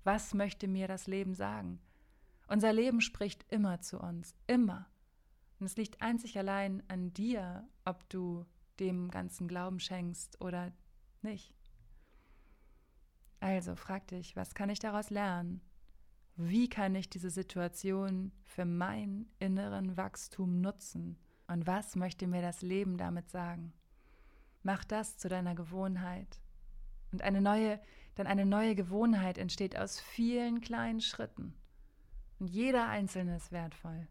Was 0.04 0.36
möchte 0.36 0.68
mir 0.68 0.88
das 0.88 1.08
Leben 1.08 1.34
sagen? 1.34 1.80
Unser 2.48 2.74
Leben 2.74 3.02
spricht 3.02 3.44
immer 3.52 3.82
zu 3.82 4.00
uns, 4.00 4.36
immer. 4.46 4.88
Und 5.60 5.66
es 5.66 5.78
liegt 5.78 6.04
einzig 6.04 6.38
allein 6.38 6.84
an 6.90 7.12
dir, 7.16 7.68
ob 7.86 8.08
du 8.10 8.46
dem 8.80 9.10
ganzen 9.10 9.48
Glauben 9.48 9.80
schenkst 9.80 10.40
oder 10.42 10.74
nicht. 11.24 11.56
Also 13.46 13.76
frag 13.76 14.08
dich, 14.08 14.36
was 14.36 14.56
kann 14.56 14.72
ich 14.72 14.80
daraus 14.80 15.12
lernen? 15.12 15.62
Wie 16.36 16.68
kann 16.68 16.96
ich 16.96 17.12
diese 17.12 17.30
Situation 17.30 18.32
für 18.44 18.66
mein 18.66 19.28
inneren 19.38 19.96
Wachstum 19.98 20.62
nutzen? 20.62 21.20
Und 21.46 21.68
was 21.68 21.96
möchte 21.96 22.26
mir 22.26 22.42
das 22.42 22.64
Leben 22.64 22.98
damit 22.98 23.30
sagen? 23.30 23.72
Mach 24.64 24.84
das 24.84 25.20
zu 25.20 25.30
deiner 25.30 25.54
Gewohnheit. 25.54 26.40
Und 27.12 27.22
eine 27.22 27.40
neue, 27.40 27.80
denn 28.18 28.26
eine 28.26 28.48
neue 28.48 28.74
Gewohnheit 28.74 29.38
entsteht 29.38 29.78
aus 29.78 30.00
vielen 30.00 30.60
kleinen 30.60 31.02
Schritten. 31.02 31.54
Und 32.40 32.48
jeder 32.48 32.88
einzelne 32.88 33.36
ist 33.36 33.52
wertvoll. 33.52 34.08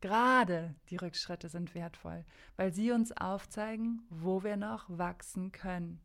Gerade 0.00 0.74
die 0.88 0.96
Rückschritte 0.96 1.48
sind 1.48 1.76
wertvoll, 1.76 2.24
weil 2.56 2.72
sie 2.72 2.90
uns 2.90 3.12
aufzeigen, 3.12 4.02
wo 4.10 4.42
wir 4.42 4.56
noch 4.56 4.86
wachsen 4.88 5.52
können. 5.52 6.00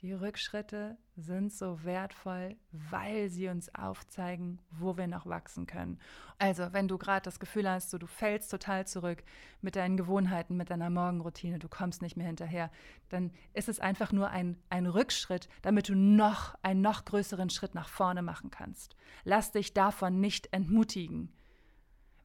Die 0.00 0.12
Rückschritte 0.12 0.96
sind 1.16 1.52
so 1.52 1.82
wertvoll, 1.82 2.56
weil 2.70 3.28
sie 3.30 3.48
uns 3.48 3.74
aufzeigen, 3.74 4.60
wo 4.70 4.96
wir 4.96 5.08
noch 5.08 5.26
wachsen 5.26 5.66
können. 5.66 5.98
Also, 6.38 6.72
wenn 6.72 6.86
du 6.86 6.98
gerade 6.98 7.24
das 7.24 7.40
Gefühl 7.40 7.68
hast, 7.68 7.90
so, 7.90 7.98
du 7.98 8.06
fällst 8.06 8.48
total 8.48 8.86
zurück 8.86 9.24
mit 9.60 9.74
deinen 9.74 9.96
Gewohnheiten, 9.96 10.56
mit 10.56 10.70
deiner 10.70 10.88
Morgenroutine, 10.88 11.58
du 11.58 11.68
kommst 11.68 12.00
nicht 12.00 12.16
mehr 12.16 12.28
hinterher, 12.28 12.70
dann 13.08 13.32
ist 13.54 13.68
es 13.68 13.80
einfach 13.80 14.12
nur 14.12 14.30
ein, 14.30 14.56
ein 14.70 14.86
Rückschritt, 14.86 15.48
damit 15.62 15.88
du 15.88 15.96
noch 15.96 16.54
einen 16.62 16.80
noch 16.80 17.04
größeren 17.04 17.50
Schritt 17.50 17.74
nach 17.74 17.88
vorne 17.88 18.22
machen 18.22 18.52
kannst. 18.52 18.94
Lass 19.24 19.50
dich 19.50 19.74
davon 19.74 20.20
nicht 20.20 20.52
entmutigen. 20.52 21.32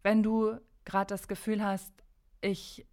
Wenn 0.04 0.22
du 0.22 0.60
gerade 0.86 1.08
das 1.08 1.28
Gefühl 1.28 1.64
hast, 1.64 1.92
ich 2.42 2.86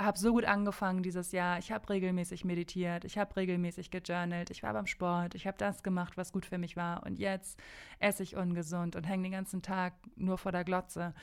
habe 0.00 0.18
so 0.18 0.32
gut 0.32 0.44
angefangen 0.44 1.02
dieses 1.02 1.32
Jahr. 1.32 1.58
Ich 1.58 1.72
habe 1.72 1.88
regelmäßig 1.88 2.44
meditiert, 2.44 3.04
ich 3.04 3.18
habe 3.18 3.34
regelmäßig 3.36 3.90
gejournalt, 3.90 4.50
ich 4.50 4.62
war 4.62 4.72
beim 4.72 4.86
Sport, 4.86 5.34
ich 5.34 5.46
habe 5.46 5.58
das 5.58 5.82
gemacht, 5.82 6.16
was 6.16 6.32
gut 6.32 6.46
für 6.46 6.58
mich 6.58 6.76
war. 6.76 7.04
Und 7.04 7.18
jetzt 7.18 7.58
esse 7.98 8.22
ich 8.22 8.36
ungesund 8.36 8.94
und 8.94 9.04
hänge 9.04 9.24
den 9.24 9.32
ganzen 9.32 9.62
Tag 9.62 9.94
nur 10.16 10.38
vor 10.38 10.52
der 10.52 10.64
Glotze. 10.64 11.14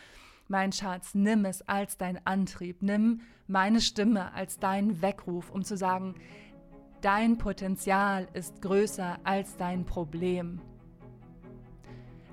Mein 0.48 0.72
Schatz, 0.72 1.16
nimm 1.16 1.46
es 1.46 1.62
als 1.68 1.98
dein 1.98 2.24
Antrieb, 2.26 2.84
nimm 2.84 3.22
meine 3.48 3.82
Stimme 3.82 4.34
als 4.34 4.60
deinen 4.60 5.02
Weckruf, 5.02 5.50
um 5.52 5.64
zu 5.64 5.78
sagen, 5.78 6.16
dein 7.02 7.38
Potenzial 7.38 8.28
ist 8.34 8.62
größer 8.62 9.20
als 9.24 9.58
dein 9.58 9.86
Problem. 9.86 10.62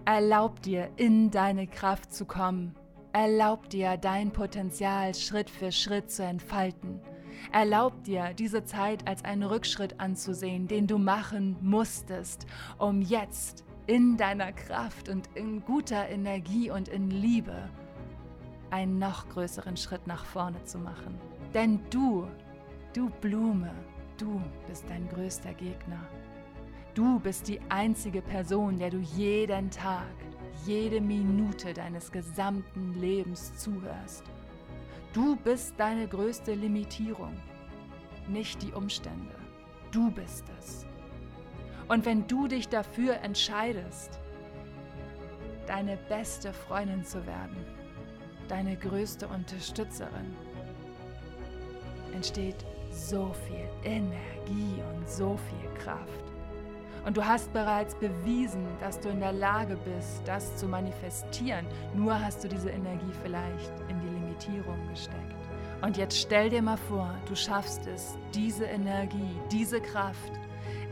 Erlaub 0.05 0.61
dir, 0.63 0.91
in 0.97 1.31
deine 1.31 1.69
Kraft 1.69 2.13
zu 2.13 2.25
kommen. 2.25 2.75
Erlaub 3.15 3.69
dir, 3.69 3.99
dein 3.99 4.31
Potenzial 4.31 5.15
Schritt 5.15 5.51
für 5.51 5.71
Schritt 5.71 6.11
zu 6.11 6.25
entfalten. 6.25 6.99
Erlaub 7.53 8.05
dir, 8.05 8.33
diese 8.33 8.65
Zeit 8.65 9.07
als 9.07 9.23
einen 9.25 9.43
Rückschritt 9.43 10.01
anzusehen, 10.01 10.67
den 10.67 10.87
du 10.87 10.97
machen 10.97 11.59
musstest, 11.61 12.47
um 12.79 13.03
jetzt 13.03 13.65
in 13.87 14.17
deiner 14.17 14.53
Kraft 14.53 15.11
und 15.11 15.29
in 15.35 15.63
guter 15.63 16.09
Energie 16.09 16.71
und 16.71 16.89
in 16.89 17.11
Liebe 17.11 17.69
einen 18.71 18.99
noch 18.99 19.29
größeren 19.29 19.77
Schritt 19.77 20.07
nach 20.07 20.25
vorne 20.25 20.65
zu 20.65 20.79
machen. 20.79 21.21
Denn 21.53 21.81
du, 21.91 22.27
du 22.95 23.11
Blume, 23.21 23.73
du 24.17 24.41
bist 24.67 24.89
dein 24.89 25.07
größter 25.11 25.53
Gegner. 25.53 26.01
Du 26.95 27.21
bist 27.21 27.49
die 27.49 27.61
einzige 27.69 28.23
Person, 28.23 28.79
der 28.79 28.89
du 28.89 28.99
jeden 28.99 29.71
Tag, 29.71 30.15
jede 30.65 31.01
Minute 31.01 31.75
deines 31.75 32.11
gesamten 32.13 32.95
Lebens 33.01 33.55
zuhörst. 33.57 34.25
Du 35.13 35.37
bist 35.37 35.75
deine 35.79 36.09
größte 36.09 36.55
Limitierung, 36.55 37.37
nicht 38.29 38.63
die 38.63 38.73
Umstände. 38.73 39.35
Du 39.91 40.11
bist 40.11 40.45
es. 40.59 40.87
Und 41.89 42.07
wenn 42.07 42.27
du 42.27 42.49
dich 42.49 42.69
dafür 42.69 43.17
entscheidest, 43.17 44.19
deine 45.67 45.99
beste 46.09 46.53
Freundin 46.53 47.05
zu 47.05 47.27
werden, 47.27 47.57
deine 48.49 48.77
größte 48.77 49.29
Unterstützerin, 49.29 50.35
entsteht 52.15 52.65
so 52.91 53.35
viel 53.47 53.69
Energie 53.85 54.83
und 54.95 55.09
so 55.09 55.37
viel 55.37 55.83
Kraft. 55.83 56.32
Und 57.05 57.17
du 57.17 57.27
hast 57.27 57.53
bereits 57.53 57.95
bewiesen, 57.97 58.67
dass 58.81 59.01
du 59.01 59.09
in 59.09 59.21
der 59.21 59.33
Lage 59.33 59.77
bist, 59.77 60.23
das 60.25 60.57
zu 60.57 60.67
manifestieren. 60.67 61.67
Nur 61.95 62.19
hast 62.19 62.45
du 62.45 62.49
diese 62.49 62.71
Energie 62.71 63.13
vielleicht 63.23 63.73
in 63.89 64.01
die 64.01 64.09
Limitierung 64.09 64.89
gesteckt. 64.89 65.19
Und 65.83 65.97
jetzt 65.97 66.17
stell 66.17 66.49
dir 66.49 66.63
mal 66.63 66.77
vor, 66.77 67.13
du 67.27 67.35
schaffst 67.35 67.87
es, 67.89 68.17
diese 68.33 68.65
Energie, 68.67 69.37
diese 69.51 69.81
Kraft 69.81 70.33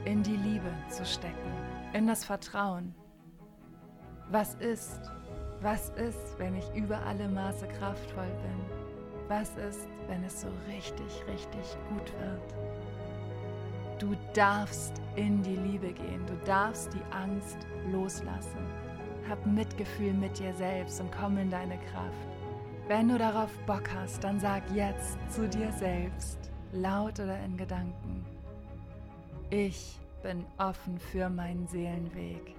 in 0.05 0.23
die 0.25 0.37
Liebe 0.37 0.73
zu 0.89 1.05
stecken, 1.05 1.53
in 1.93 2.09
das 2.09 2.25
Vertrauen. 2.25 2.93
Was 4.31 4.55
ist? 4.55 5.01
Was 5.61 5.91
ist, 5.91 6.39
wenn 6.39 6.57
ich 6.57 6.65
über 6.75 6.99
alle 7.03 7.29
Maße 7.29 7.69
kraftvoll 7.69 8.33
bin? 8.43 8.81
Was 9.29 9.51
ist, 9.59 9.87
wenn 10.09 10.25
es 10.25 10.41
so 10.41 10.49
richtig, 10.67 11.25
richtig 11.29 11.77
gut 11.89 12.13
wird? 12.19 12.70
Du 14.01 14.17
darfst 14.33 14.95
in 15.15 15.43
die 15.43 15.57
Liebe 15.57 15.93
gehen. 15.93 16.25
Du 16.27 16.35
darfst 16.47 16.91
die 16.95 17.15
Angst 17.15 17.59
loslassen. 17.93 18.67
Hab 19.29 19.45
Mitgefühl 19.45 20.15
mit 20.15 20.39
dir 20.39 20.55
selbst 20.55 21.03
und 21.03 21.13
komm 21.13 21.37
in 21.37 21.51
deine 21.51 21.77
Kraft. 21.77 22.29
Wenn 22.89 23.11
du 23.11 23.19
darauf 23.19 23.51
Bock 23.67 23.91
hast, 23.95 24.25
dann 24.25 24.41
sag 24.41 24.63
jetzt 24.75 25.19
zu 25.31 25.47
dir 25.47 25.71
selbst, 25.73 26.51
laut 26.73 27.21
oder 27.21 27.39
in 27.41 27.59
Gedanken, 27.59 28.25
ich 29.51 29.99
bin 30.23 30.47
offen 30.57 30.99
für 30.99 31.29
meinen 31.29 31.69
Seelenweg, 31.69 32.55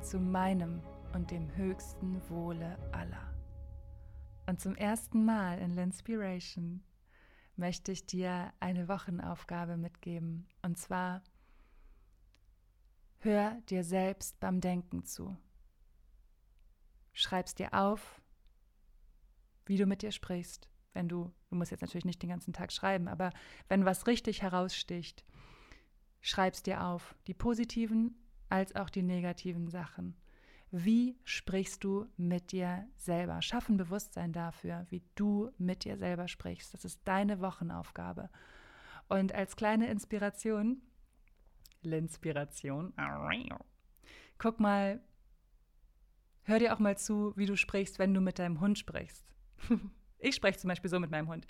zu 0.00 0.18
meinem 0.18 0.80
und 1.12 1.30
dem 1.30 1.54
höchsten 1.54 2.18
Wohle 2.30 2.78
aller. 2.92 3.28
Und 4.46 4.58
zum 4.58 4.74
ersten 4.74 5.26
Mal 5.26 5.58
in 5.58 5.78
L'Inspiration 5.78 6.80
möchte 7.56 7.92
ich 7.92 8.06
dir 8.06 8.52
eine 8.60 8.88
Wochenaufgabe 8.88 9.76
mitgeben. 9.76 10.46
Und 10.62 10.78
zwar, 10.78 11.22
hör 13.18 13.60
dir 13.68 13.84
selbst 13.84 14.38
beim 14.40 14.60
Denken 14.60 15.04
zu. 15.04 15.36
Schreib's 17.12 17.54
dir 17.54 17.74
auf, 17.74 18.20
wie 19.66 19.76
du 19.76 19.86
mit 19.86 20.02
dir 20.02 20.12
sprichst. 20.12 20.68
Wenn 20.94 21.08
du, 21.08 21.32
du 21.48 21.56
musst 21.56 21.70
jetzt 21.70 21.80
natürlich 21.80 22.04
nicht 22.04 22.22
den 22.22 22.30
ganzen 22.30 22.52
Tag 22.52 22.72
schreiben, 22.72 23.08
aber 23.08 23.30
wenn 23.68 23.84
was 23.84 24.06
richtig 24.06 24.42
heraussticht, 24.42 25.24
schreib's 26.20 26.62
dir 26.62 26.84
auf. 26.84 27.14
Die 27.26 27.34
positiven 27.34 28.16
als 28.48 28.74
auch 28.74 28.90
die 28.90 29.02
negativen 29.02 29.68
Sachen. 29.68 30.16
Wie 30.74 31.18
sprichst 31.24 31.84
du 31.84 32.06
mit 32.16 32.50
dir 32.50 32.88
selber? 32.96 33.42
Schaff 33.42 33.68
ein 33.68 33.76
Bewusstsein 33.76 34.32
dafür, 34.32 34.86
wie 34.88 35.02
du 35.14 35.50
mit 35.58 35.84
dir 35.84 35.98
selber 35.98 36.28
sprichst. 36.28 36.72
Das 36.72 36.86
ist 36.86 37.02
deine 37.04 37.42
Wochenaufgabe. 37.42 38.30
Und 39.06 39.34
als 39.34 39.54
kleine 39.54 39.90
Inspiration, 39.90 40.80
L'inspiration, 41.82 42.94
guck 44.38 44.60
mal, 44.60 45.04
hör 46.44 46.58
dir 46.58 46.72
auch 46.74 46.78
mal 46.78 46.96
zu, 46.96 47.36
wie 47.36 47.44
du 47.44 47.54
sprichst, 47.56 47.98
wenn 47.98 48.14
du 48.14 48.22
mit 48.22 48.38
deinem 48.38 48.60
Hund 48.60 48.78
sprichst. 48.78 49.24
Ich 50.24 50.36
spreche 50.36 50.56
zum 50.56 50.68
Beispiel 50.68 50.88
so 50.88 51.00
mit 51.00 51.10
meinem 51.10 51.28
Hund. 51.28 51.48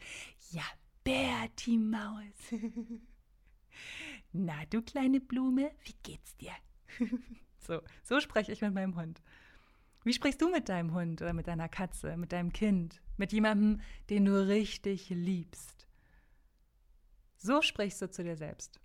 Ja, 0.50 0.62
Bertie 1.04 1.76
Maus. 1.76 2.32
Na, 4.32 4.64
du 4.70 4.80
kleine 4.80 5.20
Blume, 5.20 5.72
wie 5.85 5.94
geht's 6.02 6.35
dir? 6.38 6.52
So, 7.62 7.81
so 8.03 8.20
spreche 8.20 8.53
ich 8.53 8.61
mit 8.61 8.75
meinem 8.75 8.96
Hund. 8.96 9.22
Wie 10.05 10.12
sprichst 10.12 10.42
du 10.42 10.51
mit 10.51 10.68
deinem 10.68 10.94
Hund 10.94 11.22
oder 11.22 11.33
mit 11.33 11.46
deiner 11.46 11.68
Katze, 11.68 12.16
mit 12.16 12.33
deinem 12.33 12.53
Kind, 12.53 13.01
mit 13.16 13.33
jemandem, 13.33 13.81
den 14.11 14.25
du 14.25 14.46
richtig 14.46 15.11
liebst? 15.11 15.87
So 17.37 17.62
sprichst 17.62 18.03
du 18.03 18.11
zu 18.11 18.25
dir 18.25 18.37
selbst. 18.37 18.81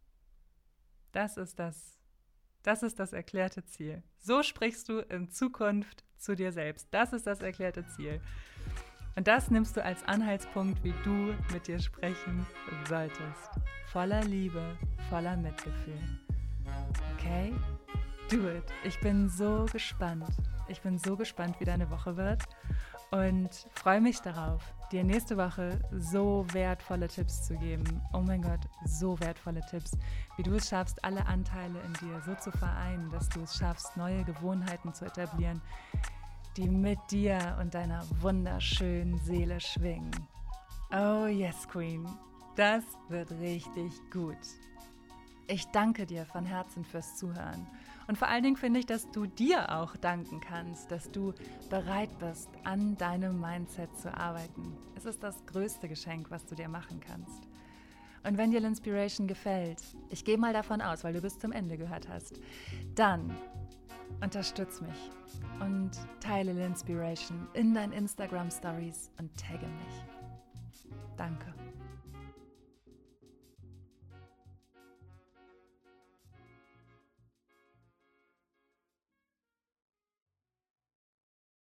Das 1.12 1.38
ist 1.38 1.58
das, 1.58 2.00
das 2.62 2.84
ist 2.84 3.00
das 3.00 3.14
erklärte 3.14 3.66
Ziel. 3.66 4.04
So 4.20 4.44
sprichst 4.44 4.90
du 4.90 5.00
in 5.00 5.30
Zukunft 5.30 6.04
zu 6.18 6.36
dir 6.36 6.52
selbst. 6.52 6.88
Das 6.92 7.14
ist 7.14 7.26
das 7.26 7.42
erklärte 7.42 7.86
Ziel. 7.88 8.22
Und 9.16 9.28
das 9.28 9.50
nimmst 9.50 9.76
du 9.76 9.84
als 9.84 10.04
Anhaltspunkt, 10.04 10.84
wie 10.84 10.94
du 11.04 11.36
mit 11.52 11.68
dir 11.68 11.80
sprechen 11.80 12.46
solltest. 12.88 13.50
Voller 13.88 14.24
Liebe, 14.24 14.78
voller 15.10 15.36
Mitgefühl. 15.36 16.20
Okay? 17.16 17.54
Do 18.30 18.50
it. 18.50 18.66
Ich 18.84 19.00
bin 19.00 19.30
so 19.30 19.66
gespannt. 19.72 20.28
Ich 20.68 20.82
bin 20.82 20.98
so 20.98 21.16
gespannt, 21.16 21.60
wie 21.60 21.66
deine 21.66 21.90
Woche 21.90 22.18
wird 22.18 22.44
und 23.12 23.50
freue 23.74 24.02
mich 24.02 24.20
darauf, 24.22 24.62
dir 24.92 25.06
nächste 25.06 25.38
Woche 25.38 25.80
so 25.92 26.46
wertvolle 26.52 27.08
Tipps 27.08 27.44
zu 27.44 27.56
geben. 27.56 28.02
Oh 28.12 28.20
mein 28.20 28.42
Gott, 28.42 28.60
so 28.86 29.18
wertvolle 29.22 29.62
Tipps, 29.70 29.92
wie 30.36 30.44
du 30.44 30.56
es 30.56 30.68
schaffst, 30.68 31.02
alle 31.06 31.26
Anteile 31.26 31.80
in 31.82 31.94
dir 31.94 32.22
so 32.26 32.36
zu 32.36 32.52
vereinen, 32.52 33.10
dass 33.12 33.30
du 33.30 33.44
es 33.44 33.56
schaffst, 33.56 33.96
neue 33.96 34.26
Gewohnheiten 34.26 34.94
zu 34.94 35.06
etablieren, 35.06 35.62
die 36.58 36.68
mit 36.68 37.00
dir 37.10 37.58
und 37.62 37.74
deiner 37.74 38.04
wunderschönen 38.20 39.18
Seele 39.20 39.62
schwingen. 39.62 40.12
Oh 40.92 41.28
yes, 41.28 41.66
Queen, 41.70 42.06
das 42.58 42.84
wird 43.08 43.32
richtig 43.40 43.94
gut. 44.12 44.36
Ich 45.48 45.66
danke 45.68 46.06
dir 46.06 46.26
von 46.26 46.46
Herzen 46.46 46.84
fürs 46.84 47.16
Zuhören. 47.16 47.66
Und 48.08 48.18
vor 48.18 48.30
allen 48.30 48.44
Dingen 48.44 48.56
finde 48.56 48.80
ich, 48.80 48.86
dass 48.86 49.10
du 49.12 49.26
dir 49.26 49.76
auch 49.76 49.98
danken 49.98 50.40
kannst, 50.40 50.92
dass 50.92 51.12
du 51.12 51.34
bereit 51.70 52.18
bist, 52.20 52.50
an 52.64 52.98
deinem 52.98 53.40
Mindset 53.40 53.96
zu 53.98 54.14
arbeiten. 54.14 54.78
Es 54.96 55.06
ist 55.06 55.22
das 55.22 55.46
größte 55.46 55.90
Geschenk, 55.90 56.32
was 56.32 56.46
du 56.46 56.56
dir 56.56 56.70
machen 56.70 57.02
kannst. 57.02 57.48
Und 58.24 58.38
wenn 58.38 58.52
dir 58.52 58.62
L'Inspiration 58.62 59.28
gefällt, 59.28 59.82
ich 60.10 60.26
gehe 60.26 60.38
mal 60.38 60.54
davon 60.54 60.82
aus, 60.82 61.04
weil 61.04 61.14
du 61.14 61.22
bis 61.22 61.38
zum 61.38 61.52
Ende 61.52 61.78
gehört 61.78 62.10
hast, 62.10 62.40
dann 62.96 63.36
unterstütz 64.22 64.82
mich 64.82 65.12
und 65.60 65.92
teile 66.20 66.52
L'Inspiration 66.52 67.48
in 67.54 67.74
deinen 67.74 67.94
Instagram 67.94 68.50
Stories 68.52 69.12
und 69.20 69.32
tagge 69.38 69.68
mich. 69.68 70.04
Danke. 71.18 71.54